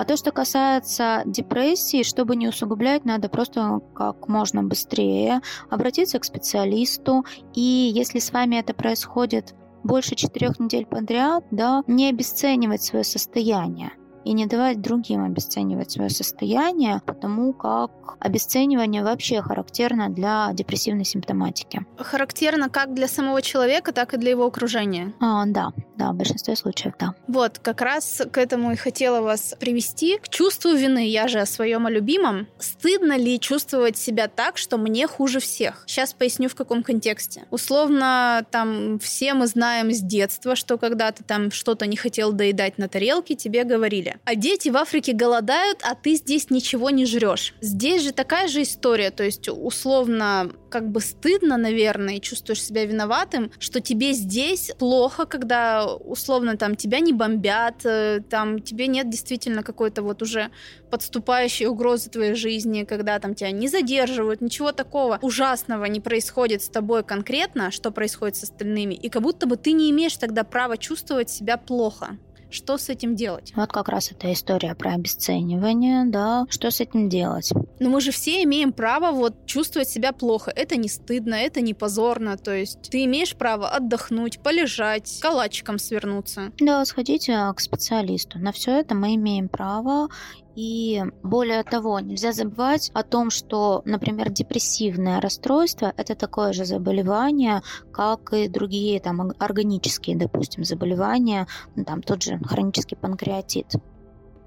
А 0.02 0.04
то, 0.04 0.18
что 0.18 0.32
касается 0.32 1.22
депрессии, 1.28 2.02
чтобы 2.02 2.36
не 2.36 2.48
усугублять, 2.48 3.06
надо 3.06 3.30
просто 3.30 3.82
как 3.94 4.28
можно 4.28 4.64
быстрее 4.64 5.42
обратиться 5.70 6.18
к 6.18 6.26
специалисту. 6.26 7.24
И 7.54 7.92
если 7.94 8.18
с 8.18 8.34
вами 8.34 8.56
это 8.56 8.74
происходит 8.74 9.54
больше 9.84 10.16
четырех 10.16 10.60
недель 10.60 10.88
подряд, 10.88 11.44
да, 11.52 11.84
не 11.86 12.10
обесценивать 12.10 12.82
свое 12.82 13.04
состояние 13.04 13.92
и 14.26 14.34
не 14.34 14.46
давать 14.46 14.82
другим 14.82 15.24
обесценивать 15.24 15.92
свое 15.92 16.10
состояние, 16.10 17.02
потому 17.06 17.54
как 17.54 17.92
обесценивание 18.20 19.04
вообще 19.04 19.42
характерно 19.42 20.10
для 20.10 20.50
депрессивной 20.54 21.06
симптоматики. 21.06 21.86
Характерно 21.98 22.70
как 22.70 22.94
для 22.94 23.08
самого 23.08 23.42
человека, 23.42 23.92
так 23.92 24.14
и 24.14 24.18
для 24.18 24.32
его 24.32 24.46
окружения. 24.46 25.14
А, 25.20 25.46
да, 25.46 25.74
да, 26.02 26.12
в 26.12 26.16
большинстве 26.16 26.56
случаев, 26.56 26.94
да. 27.00 27.14
Вот, 27.28 27.60
как 27.60 27.82
раз 27.82 28.22
к 28.32 28.38
этому 28.38 28.72
и 28.72 28.76
хотела 28.76 29.22
вас 29.22 29.54
привести, 29.60 30.18
к 30.18 30.30
чувству 30.30 30.72
вины. 30.72 31.08
Я 31.08 31.28
же 31.28 31.40
о 31.40 31.46
своем 31.46 31.86
о 31.86 31.92
любимом. 31.92 32.48
Стыдно 32.58 33.18
ли 33.18 33.40
чувствовать 33.40 33.98
себя 33.98 34.28
так, 34.28 34.58
что 34.58 34.78
мне 34.78 35.08
хуже 35.08 35.40
всех? 35.40 35.84
Сейчас 35.86 36.14
поясню, 36.14 36.50
в 36.50 36.56
каком 36.56 36.82
контексте. 36.82 37.44
Условно, 37.52 38.46
там, 38.50 38.98
все 39.00 39.34
мы 39.34 39.46
знаем 39.46 39.92
с 39.92 40.00
детства, 40.00 40.56
что 40.56 40.78
когда 40.78 41.12
ты 41.12 41.24
там 41.24 41.52
что-то 41.52 41.86
не 41.86 41.98
хотел 41.98 42.32
доедать 42.32 42.78
на 42.80 42.88
тарелке, 42.88 43.36
тебе 43.36 43.64
говорили. 43.64 44.18
А 44.26 44.36
дети 44.36 44.70
в 44.70 44.78
Африке 44.78 45.14
голодают, 45.14 45.80
а 45.84 45.94
ты 45.94 46.16
здесь 46.16 46.50
ничего 46.50 46.90
не 46.90 47.06
жрешь. 47.06 47.54
Здесь 47.62 48.02
же 48.02 48.12
такая 48.12 48.48
же 48.48 48.64
история, 48.64 49.12
то 49.12 49.24
есть 49.24 49.48
условно 49.50 50.52
как 50.72 50.90
бы 50.90 51.02
стыдно, 51.02 51.58
наверное, 51.58 52.16
и 52.16 52.22
чувствуешь 52.22 52.64
себя 52.64 52.86
виноватым, 52.86 53.52
что 53.60 53.82
тебе 53.82 54.14
здесь 54.14 54.72
плохо, 54.80 55.26
когда 55.26 55.86
условно 55.86 56.58
там 56.58 56.76
тебя 56.76 57.00
не 57.00 57.14
бомбят, 57.14 57.86
э, 57.86 58.22
там 58.30 58.60
тебе 58.60 58.88
нет 58.88 59.10
действительно 59.10 59.62
какой-то 59.62 60.02
вот 60.02 60.22
уже 60.22 60.50
подступающей 60.90 61.68
угрозы 61.68 62.10
твоей 62.10 62.34
жизни, 62.34 62.84
когда 62.84 63.20
там 63.20 63.36
тебя 63.36 63.52
не 63.52 63.68
задерживают, 63.68 64.42
ничего 64.42 64.72
такого 64.72 65.20
ужасного 65.22 65.86
не 65.86 66.00
происходит 66.00 66.64
с 66.64 66.70
тобой 66.70 67.04
конкретно, 67.04 67.70
что 67.72 67.92
происходит 67.92 68.38
с 68.38 68.44
остальными, 68.44 68.94
и 68.94 69.10
как 69.10 69.22
будто 69.22 69.46
бы 69.46 69.58
ты 69.58 69.74
не 69.74 69.92
имеешь 69.92 70.16
тогда 70.18 70.44
права 70.44 70.78
чувствовать 70.78 71.30
себя 71.30 71.58
плохо. 71.58 72.18
Что 72.52 72.78
с 72.78 72.90
этим 72.90 73.16
делать? 73.16 73.54
Вот 73.56 73.72
как 73.72 73.88
раз 73.88 74.12
эта 74.12 74.32
история 74.34 74.76
про 74.76 74.92
обесценивание, 74.92 76.06
да. 76.06 76.46
Что 76.50 76.70
с 76.70 76.82
этим 76.82 77.08
делать? 77.08 77.52
Но 77.80 77.90
мы 77.90 78.02
же 78.02 78.12
все 78.12 78.44
имеем 78.44 78.74
право 78.74 79.12
вот 79.12 79.46
чувствовать 79.46 79.90
себя 79.90 80.12
плохо. 80.12 80.52
Это 80.54 80.76
не 80.76 80.90
стыдно, 80.90 81.36
это 81.36 81.62
не 81.62 81.74
позорно. 81.74 82.38
То 82.38 82.54
есть 82.54 82.82
ты 82.90 83.06
имеешь 83.06 83.36
право 83.36 83.70
отдохнуть, 83.70 84.40
полежать, 84.40 85.20
калачиком 85.22 85.80
свернуться. 85.80 86.52
Да, 86.60 86.84
сходите 86.86 87.52
к 87.56 87.60
специалисту. 87.60 88.38
На 88.38 88.52
все 88.52 88.80
это 88.80 88.96
мы 88.96 89.16
имеем 89.16 89.48
право. 89.48 90.10
И 90.56 91.02
более 91.24 91.64
того, 91.64 92.00
нельзя 92.00 92.34
забывать 92.34 92.92
о 92.94 93.04
том, 93.04 93.30
что, 93.30 93.82
например, 93.86 94.30
депрессивное 94.30 95.22
расстройство– 95.22 95.94
это 95.98 96.16
такое 96.16 96.52
же 96.52 96.66
заболевание, 96.66 97.62
как 97.94 98.34
и 98.34 98.48
другие 98.48 99.00
там, 99.00 99.32
органические, 99.40 100.18
допустим, 100.18 100.64
заболевания, 100.64 101.48
ну, 101.76 101.86
там 101.86 102.02
тот 102.02 102.24
же 102.24 102.38
хронический 102.40 102.96
панкреатит. 102.96 103.76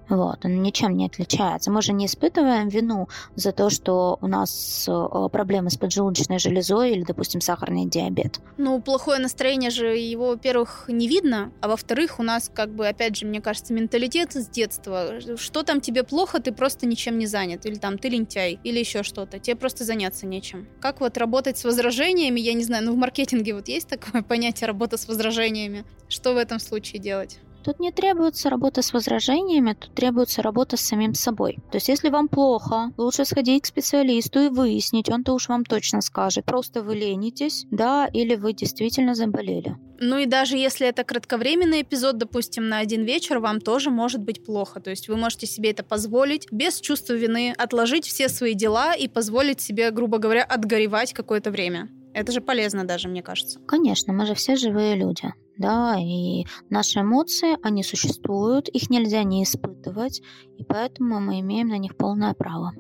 Вот, 0.09 0.45
он 0.45 0.63
ничем 0.63 0.97
не 0.97 1.07
отличается. 1.07 1.71
Мы 1.71 1.83
же 1.83 1.93
не 1.93 2.07
испытываем 2.07 2.69
вину 2.69 3.09
за 3.37 3.53
то, 3.53 3.71
что 3.71 4.19
у 4.21 4.27
нас 4.27 4.87
э, 4.89 5.29
проблемы 5.33 5.71
с 5.71 5.77
поджелудочной 5.77 6.39
железой 6.39 6.93
или, 6.93 7.05
допустим, 7.05 7.41
сахарный 7.41 7.87
диабет. 7.87 8.41
Ну, 8.59 8.81
плохое 8.81 9.19
настроение 9.19 9.71
же 9.71 9.97
его, 9.97 10.29
во-первых, 10.29 10.85
не 10.89 11.09
видно, 11.09 11.53
а 11.61 11.69
во-вторых, 11.69 12.19
у 12.19 12.23
нас, 12.23 12.51
как 12.53 12.71
бы, 12.75 12.87
опять 12.87 13.17
же, 13.17 13.27
мне 13.27 13.41
кажется, 13.41 13.73
менталитет 13.73 14.33
с 14.33 14.47
детства. 14.47 15.21
Что 15.37 15.63
там 15.63 15.81
тебе 15.81 16.03
плохо, 16.05 16.41
ты 16.41 16.53
просто 16.53 16.87
ничем 16.87 17.19
не 17.19 17.27
занят. 17.27 17.65
Или 17.67 17.77
там 17.77 17.99
ты 17.99 18.09
лентяй, 18.09 18.59
или 18.63 18.79
еще 18.79 19.03
что-то. 19.03 19.39
Тебе 19.39 19.57
просто 19.57 19.85
заняться 19.85 20.27
нечем. 20.27 20.69
Как 20.81 21.01
вот 21.01 21.17
работать 21.17 21.59
с 21.59 21.65
возражениями, 21.65 22.41
я 22.41 22.53
не 22.53 22.65
знаю, 22.65 22.85
ну 22.85 22.93
в 22.93 22.97
маркетинге 22.97 23.55
вот 23.55 23.69
есть 23.69 23.89
такое 23.89 24.23
понятие 24.29 24.67
работа 24.67 24.97
с 24.97 25.09
возражениями. 25.09 25.85
Что 26.09 26.35
в 26.35 26.37
этом 26.37 26.61
случае 26.61 27.01
делать? 27.01 27.39
Тут 27.65 27.81
не 27.81 27.91
требуется 27.91 28.51
работа 28.51 28.83
с 28.83 28.93
возражениями, 28.93 29.73
тут 29.73 29.95
требуется 29.95 30.43
работа 30.43 30.77
с 30.77 30.83
самим 30.83 31.15
собой. 31.15 31.57
То 31.71 31.77
есть, 31.77 31.89
если 31.89 32.11
вам 32.11 32.29
плохо, 32.29 32.93
лучше 32.99 33.25
сходить 33.25 33.63
к 33.63 33.67
специалисту 33.67 34.41
и 34.41 34.49
выяснить, 34.49 35.09
он-то 35.09 35.33
уж 35.33 35.49
вам 35.49 35.65
точно 35.65 36.03
скажет. 36.03 36.45
Просто 36.45 36.83
вы 36.83 36.95
ленитесь, 36.97 37.67
да, 37.71 38.07
или 38.13 38.35
вы 38.35 38.53
действительно 38.53 39.15
заболели. 39.15 39.77
Ну 39.99 40.19
и 40.19 40.27
даже 40.27 40.59
если 40.59 40.87
это 40.87 41.05
кратковременный 41.05 41.81
эпизод, 41.81 42.19
допустим, 42.19 42.69
на 42.69 42.79
один 42.79 43.05
вечер, 43.05 43.39
вам 43.39 43.61
тоже 43.61 43.91
может 43.91 44.21
быть 44.21 44.45
плохо. 44.45 44.81
То 44.81 44.91
есть 44.91 45.09
вы 45.09 45.17
можете 45.17 45.47
себе 45.47 45.71
это 45.71 45.83
позволить 45.83 46.47
без 46.51 46.81
чувства 46.81 47.15
вины, 47.15 47.55
отложить 47.57 48.07
все 48.07 48.29
свои 48.29 48.53
дела 48.53 48.95
и 48.95 49.09
позволить 49.09 49.63
себе, 49.63 49.91
грубо 49.91 50.19
говоря, 50.19 50.45
отгоревать 50.45 51.15
какое-то 51.15 51.51
время. 51.51 51.89
Это 52.15 52.33
же 52.33 52.41
полезно 52.41 52.85
даже, 52.85 53.09
мне 53.09 53.23
кажется. 53.23 53.61
Конечно, 53.67 54.13
мы 54.13 54.25
же 54.25 54.35
все 54.35 54.57
живые 54.57 54.95
люди 54.95 55.33
да, 55.57 55.97
и 55.99 56.45
наши 56.71 57.01
эмоции, 57.01 57.57
они 57.63 57.83
существуют, 57.83 58.69
их 58.69 58.91
нельзя 58.91 59.23
не 59.23 59.45
испытывать, 59.45 60.21
и 60.57 60.65
поэтому 60.65 61.21
мы 61.21 61.41
имеем 61.41 61.69
на 61.69 61.79
них 61.79 61.97
полное 61.97 62.35
право. 62.35 62.73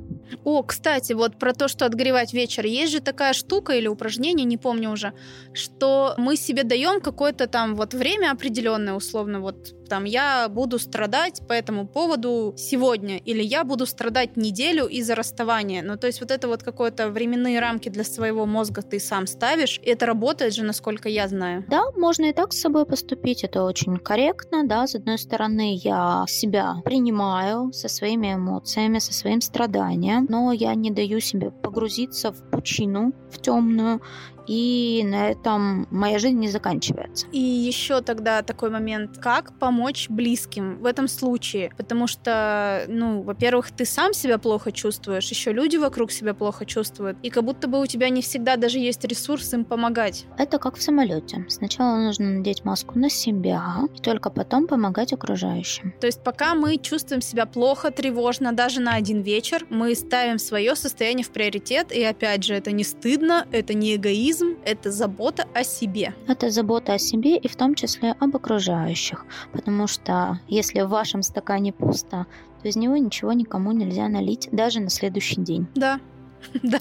О, 0.44 0.62
кстати, 0.62 1.12
вот 1.12 1.38
про 1.38 1.52
то, 1.52 1.68
что 1.68 1.86
отгревать 1.86 2.32
вечер, 2.32 2.64
есть 2.64 2.92
же 2.92 3.00
такая 3.00 3.32
штука 3.32 3.72
или 3.72 3.88
упражнение, 3.88 4.44
не 4.44 4.56
помню 4.56 4.90
уже, 4.90 5.12
что 5.52 6.14
мы 6.18 6.36
себе 6.36 6.64
даем 6.64 7.00
какое-то 7.00 7.46
там 7.46 7.74
вот 7.74 7.94
время 7.94 8.30
определенное, 8.30 8.94
условно, 8.94 9.40
вот 9.40 9.74
там 9.88 10.04
я 10.04 10.48
буду 10.48 10.78
страдать 10.78 11.42
по 11.46 11.52
этому 11.52 11.86
поводу 11.86 12.54
сегодня, 12.56 13.18
или 13.18 13.42
я 13.42 13.64
буду 13.64 13.86
страдать 13.86 14.36
неделю 14.36 14.86
из-за 14.86 15.14
расставания. 15.14 15.82
Ну, 15.82 15.96
то 15.96 16.06
есть 16.06 16.20
вот 16.20 16.30
это 16.30 16.48
вот 16.48 16.62
какое-то 16.62 17.10
временные 17.10 17.60
рамки 17.60 17.88
для 17.88 18.04
своего 18.04 18.46
мозга 18.46 18.82
ты 18.82 18.98
сам 18.98 19.26
ставишь, 19.26 19.80
и 19.82 19.90
это 19.90 20.06
работает 20.06 20.54
же, 20.54 20.64
насколько 20.64 21.08
я 21.08 21.28
знаю. 21.28 21.64
Да, 21.68 21.82
можно 21.96 22.24
и 22.26 22.32
так 22.32 22.52
с 22.52 22.60
собой 22.60 22.86
поступить, 22.86 23.44
это 23.44 23.64
очень 23.64 23.96
корректно, 23.98 24.66
да, 24.66 24.86
с 24.86 24.94
одной 24.94 25.18
стороны, 25.18 25.76
я 25.76 26.24
себя 26.28 26.76
принимаю 26.84 27.72
со 27.72 27.88
своими 27.88 28.34
эмоциями, 28.34 28.98
со 28.98 29.12
своим 29.12 29.40
страданием, 29.40 30.13
но 30.20 30.52
я 30.52 30.74
не 30.74 30.90
даю 30.90 31.20
себе 31.20 31.50
погрузиться 31.50 32.32
в 32.32 32.50
пучину, 32.50 33.12
в 33.30 33.40
темную, 33.40 34.00
и 34.46 35.02
на 35.04 35.30
этом 35.30 35.86
моя 35.90 36.18
жизнь 36.18 36.38
не 36.38 36.48
заканчивается. 36.48 37.26
И 37.32 37.38
еще 37.38 38.00
тогда 38.00 38.42
такой 38.42 38.70
момент, 38.70 39.18
как 39.18 39.58
помочь 39.58 40.08
близким 40.08 40.78
в 40.78 40.86
этом 40.86 41.08
случае, 41.08 41.70
потому 41.76 42.06
что, 42.06 42.84
ну, 42.88 43.22
во-первых, 43.22 43.70
ты 43.70 43.84
сам 43.84 44.12
себя 44.12 44.38
плохо 44.38 44.72
чувствуешь, 44.72 45.28
еще 45.30 45.52
люди 45.52 45.76
вокруг 45.76 46.10
себя 46.10 46.34
плохо 46.34 46.66
чувствуют, 46.66 47.18
и 47.22 47.30
как 47.30 47.44
будто 47.44 47.68
бы 47.68 47.80
у 47.80 47.86
тебя 47.86 48.08
не 48.08 48.22
всегда 48.22 48.56
даже 48.56 48.78
есть 48.78 49.04
ресурс 49.04 49.52
им 49.54 49.64
помогать. 49.64 50.26
Это 50.38 50.58
как 50.58 50.76
в 50.76 50.82
самолете. 50.82 51.44
Сначала 51.48 51.96
нужно 51.96 52.30
надеть 52.30 52.64
маску 52.64 52.98
на 52.98 53.10
себя, 53.10 53.78
и 53.94 54.00
только 54.00 54.30
потом 54.30 54.66
помогать 54.66 55.12
окружающим. 55.12 55.94
То 56.00 56.06
есть 56.06 56.22
пока 56.22 56.54
мы 56.54 56.78
чувствуем 56.78 57.20
себя 57.20 57.46
плохо, 57.46 57.90
тревожно, 57.90 58.52
даже 58.52 58.80
на 58.80 58.94
один 58.94 59.22
вечер, 59.22 59.66
мы 59.70 59.94
ставим 59.94 60.38
свое 60.38 60.76
состояние 60.76 61.24
в 61.24 61.30
приоритет, 61.30 61.92
и 61.92 62.02
опять 62.02 62.44
же, 62.44 62.54
это 62.54 62.72
не 62.72 62.84
стыдно, 62.84 63.46
это 63.50 63.74
не 63.74 63.96
эгоизм, 63.96 64.33
эгоизм– 64.34 64.58
это 64.64 64.90
забота 64.90 65.46
о 65.54 65.64
себе. 65.64 66.14
Это 66.28 66.50
забота 66.50 66.94
о 66.94 66.98
себе 66.98 67.36
и 67.36 67.48
в 67.48 67.56
том 67.56 67.74
числе 67.74 68.14
об 68.18 68.36
окружающих. 68.36 69.24
Потому 69.52 69.86
что 69.86 70.40
если 70.48 70.82
в 70.82 70.88
вашем 70.88 71.22
стакане 71.22 71.72
пусто, 71.72 72.26
то 72.62 72.68
из 72.68 72.76
него 72.76 72.96
ничего 72.96 73.32
никому 73.32 73.72
нельзя 73.72 74.08
налить 74.08 74.48
даже 74.52 74.80
на 74.80 74.90
следующий 74.90 75.40
день. 75.40 75.66
Да, 75.74 76.00
да, 76.62 76.80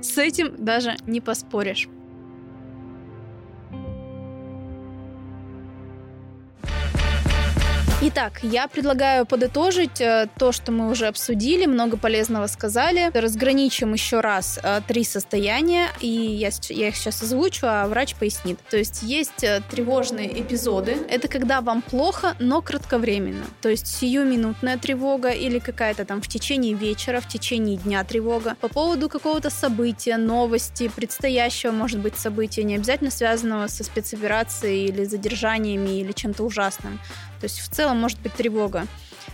с 0.00 0.18
этим 0.18 0.54
даже 0.64 0.96
не 1.06 1.20
поспоришь. 1.20 1.88
Итак, 8.06 8.40
я 8.42 8.68
предлагаю 8.68 9.24
подытожить 9.24 9.98
э, 9.98 10.28
то, 10.38 10.52
что 10.52 10.72
мы 10.72 10.90
уже 10.90 11.06
обсудили, 11.06 11.64
много 11.64 11.96
полезного 11.96 12.48
сказали. 12.48 13.10
Разграничим 13.14 13.94
еще 13.94 14.20
раз 14.20 14.60
э, 14.62 14.82
три 14.86 15.04
состояния, 15.04 15.88
и 16.00 16.06
я, 16.06 16.50
я 16.68 16.88
их 16.88 16.96
сейчас 16.96 17.22
озвучу, 17.22 17.64
а 17.66 17.86
врач 17.86 18.14
пояснит. 18.14 18.58
То 18.68 18.76
есть 18.76 19.02
есть 19.02 19.42
э, 19.42 19.62
тревожные 19.70 20.38
эпизоды. 20.38 20.98
Это 21.08 21.28
когда 21.28 21.62
вам 21.62 21.80
плохо, 21.80 22.36
но 22.38 22.60
кратковременно. 22.60 23.46
То 23.62 23.70
есть 23.70 23.86
сиюминутная 23.86 24.76
тревога 24.76 25.30
или 25.30 25.58
какая-то 25.58 26.04
там 26.04 26.20
в 26.20 26.28
течение 26.28 26.74
вечера, 26.74 27.20
в 27.20 27.28
течение 27.28 27.78
дня 27.78 28.04
тревога 28.04 28.54
по 28.60 28.68
поводу 28.68 29.08
какого-то 29.08 29.48
события, 29.48 30.18
новости, 30.18 30.90
предстоящего, 30.94 31.70
может 31.70 32.00
быть, 32.00 32.18
события, 32.18 32.64
не 32.64 32.74
обязательно 32.74 33.10
связанного 33.10 33.66
со 33.68 33.82
спецоперацией 33.82 34.88
или 34.88 35.04
задержаниями 35.04 36.00
или 36.00 36.12
чем-то 36.12 36.42
ужасным. 36.42 37.00
То 37.44 37.46
есть 37.46 37.60
в 37.60 37.68
целом 37.68 37.98
может 37.98 38.18
быть 38.20 38.32
тревога. 38.32 38.86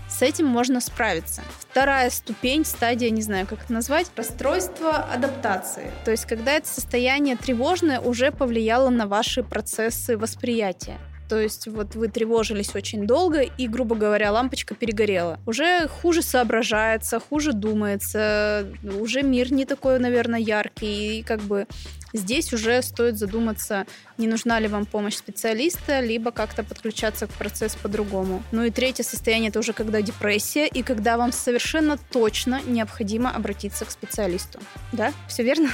С 0.09 0.21
этим 0.23 0.45
можно 0.45 0.81
справиться. 0.81 1.43
Вторая 1.61 2.11
ступень, 2.11 2.65
стадия, 2.65 3.09
не 3.11 3.23
знаю, 3.23 3.47
как 3.47 3.63
это 3.63 3.73
назвать, 3.73 4.09
расстройство 4.17 4.97
адаптации. 4.97 5.93
То 6.05 6.11
есть 6.11 6.25
когда 6.25 6.55
это 6.55 6.67
состояние 6.67 7.37
тревожное 7.37 8.01
уже 8.01 8.33
повлияло 8.33 8.91
на 8.91 9.07
ваши 9.07 9.45
процессы 9.45 10.19
восприятия. 10.19 10.99
То 11.31 11.41
есть 11.41 11.69
вот 11.69 11.95
вы 11.95 12.09
тревожились 12.09 12.75
очень 12.75 13.07
долго, 13.07 13.43
и, 13.43 13.69
грубо 13.69 13.95
говоря, 13.95 14.33
лампочка 14.33 14.75
перегорела. 14.75 15.39
Уже 15.47 15.87
хуже 15.87 16.23
соображается, 16.23 17.21
хуже 17.21 17.53
думается, 17.53 18.67
уже 18.83 19.23
мир 19.23 19.53
не 19.53 19.65
такой, 19.65 20.01
наверное, 20.01 20.41
яркий, 20.41 21.21
и 21.21 21.23
как 21.23 21.41
бы 21.41 21.69
Здесь 22.13 22.53
уже 22.53 22.83
стоит 22.83 23.19
задуматься, 23.19 23.87
не 24.19 24.27
нужна 24.27 24.59
ли 24.59 24.67
вам 24.67 24.85
помощь 24.85 25.15
специалиста, 25.15 26.01
либо 26.01 26.33
как-то 26.33 26.65
подключаться 26.65 27.29
к 27.29 27.31
процессу 27.31 27.79
по-другому. 27.81 28.43
Ну 28.51 28.65
и 28.65 28.71
третье 28.71 29.05
состояние– 29.05 29.49
это 29.51 29.61
уже 29.61 29.73
когда 29.73 30.03
депрессия, 30.03 30.67
и 30.67 30.83
когда 30.83 31.17
вам 31.17 31.31
совершенно 31.31 31.97
точно 32.11 32.63
необходимо 32.67 33.31
обратиться 33.31 33.85
к 33.85 33.93
специалисту. 33.93 34.59
Да? 34.91 35.13
Все 35.29 35.45
верно? 35.45 35.71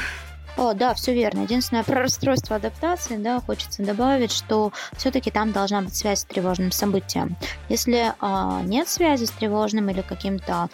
О, 0.57 0.73
да, 0.73 0.95
все 0.95 1.13
верно. 1.13 1.41
Единственное, 1.41 1.85
про 1.85 2.03
расстройство 2.03 2.57
адаптации, 2.57 3.17
да, 3.17 3.41
хочется 3.41 3.83
добавить, 3.83 4.33
что 4.33 4.73
все-таки 4.97 5.31
там 5.31 5.53
должна 5.53 5.83
быть 5.83 5.95
связь 5.95 6.21
с 6.21 6.25
тревожным 6.25 6.73
событием. 6.73 7.37
Если 7.69 8.15
а, 8.21 8.63
нет 8.63 8.89
связи 8.89 9.27
с 9.27 9.31
тревожным 9.31 9.91
или 9.91 10.01
каким-то, 10.01 10.69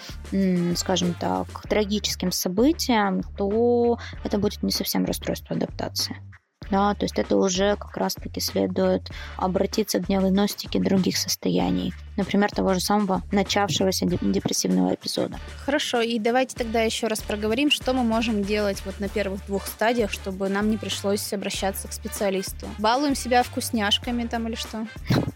скажем 0.77 1.15
так, 1.15 1.47
трагическим 1.69 2.31
событием, 2.31 3.23
то 3.37 3.99
это 4.23 4.39
будет 4.39 4.63
не 4.63 4.71
совсем 4.71 5.05
расстройство 5.05 5.57
адаптации 5.57 6.17
да, 6.71 6.95
то 6.95 7.05
есть 7.05 7.19
это 7.19 7.37
уже 7.37 7.77
как 7.77 7.97
раз-таки 7.97 8.41
следует 8.41 9.11
обратиться 9.37 9.99
к 9.99 10.07
диагностике 10.07 10.81
других 10.81 11.17
состояний, 11.17 11.93
например, 12.17 12.51
того 12.51 12.75
же 12.75 12.81
самого 12.81 13.23
начавшегося 13.33 14.07
депрессивного 14.07 14.95
эпизода. 14.95 15.39
Хорошо, 15.65 16.01
и 16.01 16.19
давайте 16.19 16.57
тогда 16.57 16.83
еще 16.83 17.07
раз 17.07 17.21
проговорим, 17.21 17.71
что 17.71 17.93
мы 17.93 18.03
можем 18.05 18.43
делать 18.43 18.83
вот 18.85 19.01
на 19.01 19.09
первых 19.09 19.45
двух 19.47 19.67
стадиях, 19.67 20.11
чтобы 20.11 20.49
нам 20.49 20.71
не 20.71 20.77
пришлось 20.77 21.33
обращаться 21.33 21.89
к 21.89 21.93
специалисту. 21.93 22.67
Балуем 22.79 23.15
себя 23.15 23.43
вкусняшками 23.43 24.27
там 24.27 24.49
или 24.49 24.55
что? 24.55 24.87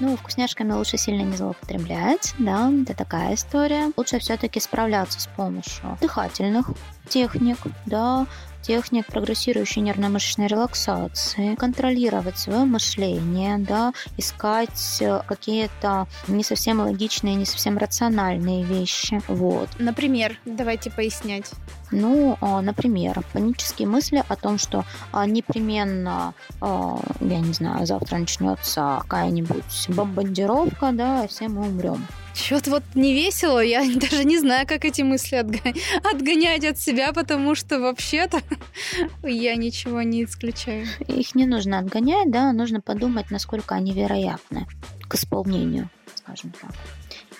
Ну, 0.00 0.16
вкусняшками 0.16 0.72
лучше 0.72 0.96
сильно 0.96 1.22
не 1.22 1.36
злоупотреблять, 1.36 2.34
да, 2.38 2.72
это 2.82 2.94
такая 2.94 3.34
история. 3.34 3.92
Лучше 3.96 4.18
все-таки 4.18 4.58
справляться 4.58 5.20
с 5.20 5.26
помощью 5.26 5.98
дыхательных 6.00 6.70
техник, 7.08 7.58
да, 7.86 8.26
техник 8.62 9.06
прогрессирующей 9.06 9.82
нервно-мышечной 9.82 10.46
релаксации, 10.46 11.54
контролировать 11.54 12.38
свое 12.38 12.64
мышление, 12.64 13.58
да, 13.58 13.92
искать 14.16 14.98
э, 15.00 15.22
какие-то 15.26 16.06
не 16.28 16.44
совсем 16.44 16.80
логичные, 16.80 17.34
не 17.34 17.46
совсем 17.46 17.78
рациональные 17.78 18.64
вещи. 18.64 19.22
Вот. 19.28 19.68
Например, 19.78 20.38
давайте 20.44 20.90
пояснять. 20.90 21.50
Ну, 21.90 22.36
а, 22.40 22.60
например, 22.62 23.20
панические 23.32 23.88
мысли 23.88 24.22
о 24.28 24.36
том, 24.36 24.58
что 24.58 24.84
а, 25.10 25.26
непременно, 25.26 26.34
а, 26.60 27.00
я 27.20 27.40
не 27.40 27.52
знаю, 27.52 27.86
завтра 27.86 28.18
начнется 28.18 28.98
какая-нибудь 29.02 29.88
бомбардировка, 29.88 30.92
да, 30.92 31.24
и 31.24 31.28
все 31.28 31.48
мы 31.48 31.66
умрем. 31.66 32.06
Что-то 32.34 32.70
вот 32.70 32.82
не 32.94 33.14
весело, 33.14 33.60
я 33.60 33.84
даже 33.94 34.24
не 34.24 34.38
знаю, 34.38 34.66
как 34.66 34.84
эти 34.84 35.02
мысли 35.02 35.36
отгонять, 35.36 35.76
отгонять 36.02 36.64
от 36.64 36.78
себя, 36.78 37.12
потому 37.12 37.54
что 37.54 37.80
вообще-то 37.80 38.40
я 39.22 39.56
ничего 39.56 40.02
не 40.02 40.24
исключаю. 40.24 40.86
Их 41.08 41.34
не 41.34 41.46
нужно 41.46 41.78
отгонять, 41.78 42.30
да, 42.30 42.52
нужно 42.52 42.80
подумать, 42.80 43.30
насколько 43.30 43.74
они 43.74 43.92
вероятны 43.92 44.66
к 45.08 45.14
исполнению, 45.14 45.90
скажем 46.14 46.52
так. 46.60 46.72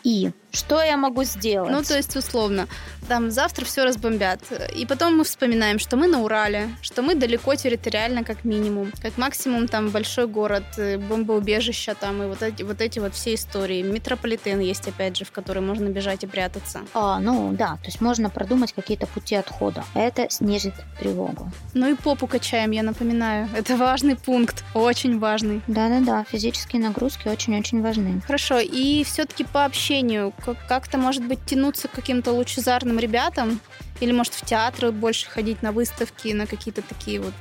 И 0.03 0.31
что 0.53 0.83
я 0.83 0.97
могу 0.97 1.25
сделать? 1.25 1.71
Ну, 1.71 1.83
то 1.83 1.97
есть, 1.97 2.17
условно, 2.17 2.67
там 3.09 3.31
завтра 3.31 3.65
все 3.65 3.85
разбомбят. 3.85 4.41
И 4.75 4.87
потом 4.87 5.17
мы 5.17 5.25
вспоминаем, 5.25 5.79
что 5.79 5.97
мы 5.97 6.07
на 6.07 6.23
Урале, 6.23 6.69
что 6.81 7.03
мы 7.03 7.15
далеко 7.15 7.55
территориально, 7.55 8.25
как 8.25 8.45
минимум. 8.45 8.93
Как 9.03 9.19
максимум, 9.19 9.69
там 9.69 9.91
большой 9.91 10.27
город, 10.27 10.63
э, 10.77 10.99
бомбоубежища 10.99 11.95
там, 11.95 12.23
и 12.23 12.27
вот 12.27 12.43
эти 12.43 12.63
вот, 12.63 12.81
эти 12.81 12.99
вот 13.01 13.15
все 13.15 13.35
истории. 13.35 13.83
Метрополитен 13.83 14.61
есть, 14.61 14.87
опять 14.87 15.17
же, 15.17 15.25
в 15.25 15.33
который 15.33 15.63
можно 15.63 15.89
бежать 15.89 16.25
и 16.25 16.27
прятаться. 16.27 16.81
А, 16.95 17.19
ну, 17.19 17.53
да, 17.53 17.79
то 17.83 17.87
есть 17.87 18.01
можно 18.01 18.31
продумать 18.31 18.73
какие-то 18.73 19.07
пути 19.07 19.35
отхода. 19.35 19.85
Это 19.95 20.31
снизит 20.31 20.75
тревогу. 20.99 21.51
Ну 21.75 21.91
и 21.91 21.95
попу 21.95 22.27
качаем, 22.27 22.71
я 22.71 22.83
напоминаю. 22.83 23.49
Это 23.57 23.77
важный 23.77 24.17
пункт, 24.17 24.65
очень 24.75 25.19
важный. 25.19 25.63
Да-да-да, 25.67 26.25
физические 26.31 26.83
нагрузки 26.83 27.29
очень-очень 27.29 27.83
важны. 27.83 28.21
Хорошо, 28.27 28.59
и 28.59 29.05
все-таки 29.05 29.45
по 29.45 29.65
общению 29.65 30.33
как-то, 30.69 30.99
может 30.99 31.25
быть, 31.25 31.45
тянуться 31.45 31.89
к 31.89 31.93
каким-то 31.93 32.33
лучезарным 32.33 32.99
ребятам? 32.99 33.61
Или, 34.01 34.13
может, 34.13 34.35
в 34.35 34.45
театры 34.45 34.93
больше 34.93 35.29
ходить 35.29 35.63
на 35.63 35.73
выставки, 35.73 36.29
на 36.33 36.47
какие-то 36.47 36.83
такие 36.83 37.21
вот 37.21 37.35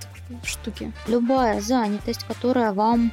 штуки? 0.44 0.92
Любая 1.08 1.62
занятость, 1.62 2.24
которая 2.26 2.74
вам 2.74 3.12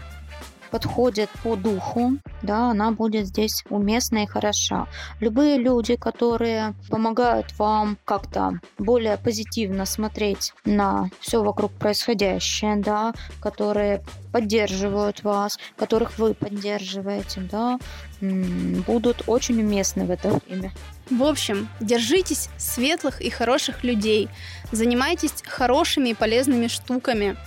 подходит 0.70 1.30
по 1.42 1.56
духу, 1.56 2.18
да, 2.42 2.70
она 2.70 2.90
будет 2.90 3.26
здесь 3.26 3.64
уместна 3.70 4.24
и 4.24 4.26
хороша. 4.26 4.86
Любые 5.20 5.58
люди, 5.58 5.96
которые 5.96 6.74
помогают 6.88 7.56
вам 7.58 7.98
как-то 8.04 8.60
более 8.78 9.16
позитивно 9.16 9.86
смотреть 9.86 10.52
на 10.64 11.10
все 11.20 11.42
вокруг 11.42 11.72
происходящее, 11.72 12.76
да, 12.76 13.12
которые 13.40 14.02
поддерживают 14.32 15.22
вас, 15.22 15.58
которых 15.76 16.18
вы 16.18 16.34
поддерживаете, 16.34 17.40
да, 17.40 17.78
будут 18.20 19.22
очень 19.26 19.60
уместны 19.60 20.04
в 20.04 20.10
это 20.10 20.40
время. 20.46 20.72
В 21.10 21.22
общем, 21.22 21.68
держитесь 21.80 22.48
светлых 22.58 23.20
и 23.20 23.30
хороших 23.30 23.84
людей, 23.84 24.28
занимайтесь 24.72 25.42
хорошими 25.46 26.10
и 26.10 26.14
полезными 26.14 26.66
штуками– 26.66 27.36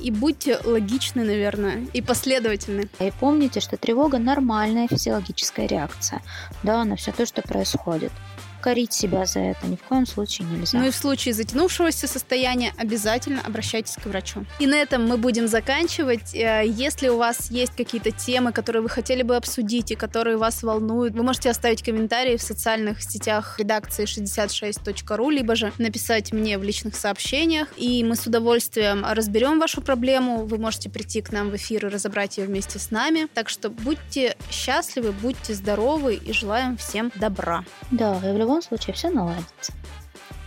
и 0.00 0.10
будьте 0.10 0.58
логичны, 0.64 1.24
наверное, 1.24 1.86
и 1.92 2.02
последовательны. 2.02 2.88
И 3.00 3.12
помните, 3.20 3.60
что 3.60 3.76
тревога 3.76 4.18
нормальная 4.18 4.88
физиологическая 4.88 5.66
реакция 5.66 6.22
да, 6.62 6.84
на 6.84 6.96
все 6.96 7.12
то, 7.12 7.26
что 7.26 7.42
происходит 7.42 8.12
корить 8.60 8.92
себя 8.92 9.26
за 9.26 9.40
это 9.40 9.66
ни 9.66 9.76
в 9.76 9.82
коем 9.82 10.06
случае 10.06 10.48
нельзя. 10.48 10.78
Ну 10.78 10.86
и 10.86 10.90
в 10.90 10.96
случае 10.96 11.34
затянувшегося 11.34 12.06
состояния 12.06 12.72
обязательно 12.76 13.40
обращайтесь 13.42 13.96
к 13.96 14.06
врачу. 14.06 14.44
И 14.58 14.66
на 14.66 14.74
этом 14.74 15.06
мы 15.06 15.16
будем 15.16 15.48
заканчивать. 15.48 16.34
Э, 16.34 16.62
если 16.66 17.08
у 17.08 17.16
вас 17.16 17.50
есть 17.50 17.76
какие-то 17.76 18.10
темы, 18.10 18.52
которые 18.52 18.82
вы 18.82 18.88
хотели 18.88 19.22
бы 19.22 19.36
обсудить 19.36 19.90
и 19.90 19.94
которые 19.94 20.36
вас 20.36 20.62
волнуют, 20.62 21.14
вы 21.14 21.22
можете 21.22 21.50
оставить 21.50 21.82
комментарии 21.82 22.36
в 22.36 22.42
социальных 22.42 23.02
сетях 23.02 23.58
редакции 23.58 24.04
66.ru, 24.04 25.30
либо 25.30 25.54
же 25.54 25.72
написать 25.78 26.32
мне 26.32 26.58
в 26.58 26.62
личных 26.62 26.96
сообщениях, 26.96 27.68
и 27.76 28.04
мы 28.04 28.16
с 28.16 28.26
удовольствием 28.26 29.04
разберем 29.08 29.60
вашу 29.60 29.80
проблему. 29.80 30.44
Вы 30.44 30.58
можете 30.58 30.90
прийти 30.90 31.20
к 31.20 31.32
нам 31.32 31.50
в 31.50 31.56
эфир 31.56 31.86
и 31.86 31.88
разобрать 31.88 32.38
ее 32.38 32.46
вместе 32.46 32.78
с 32.78 32.90
нами. 32.90 33.28
Так 33.34 33.48
что 33.48 33.70
будьте 33.70 34.36
счастливы, 34.50 35.12
будьте 35.12 35.54
здоровы 35.54 36.14
и 36.14 36.32
желаем 36.32 36.76
всем 36.76 37.12
добра. 37.14 37.64
Да, 37.90 38.18
и 38.24 38.32
в 38.32 38.36
любом 38.48 38.62
случае 38.62 38.94
все 38.94 39.10
наладится. 39.10 39.72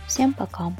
Всем 0.08 0.32
пока. 0.32 0.72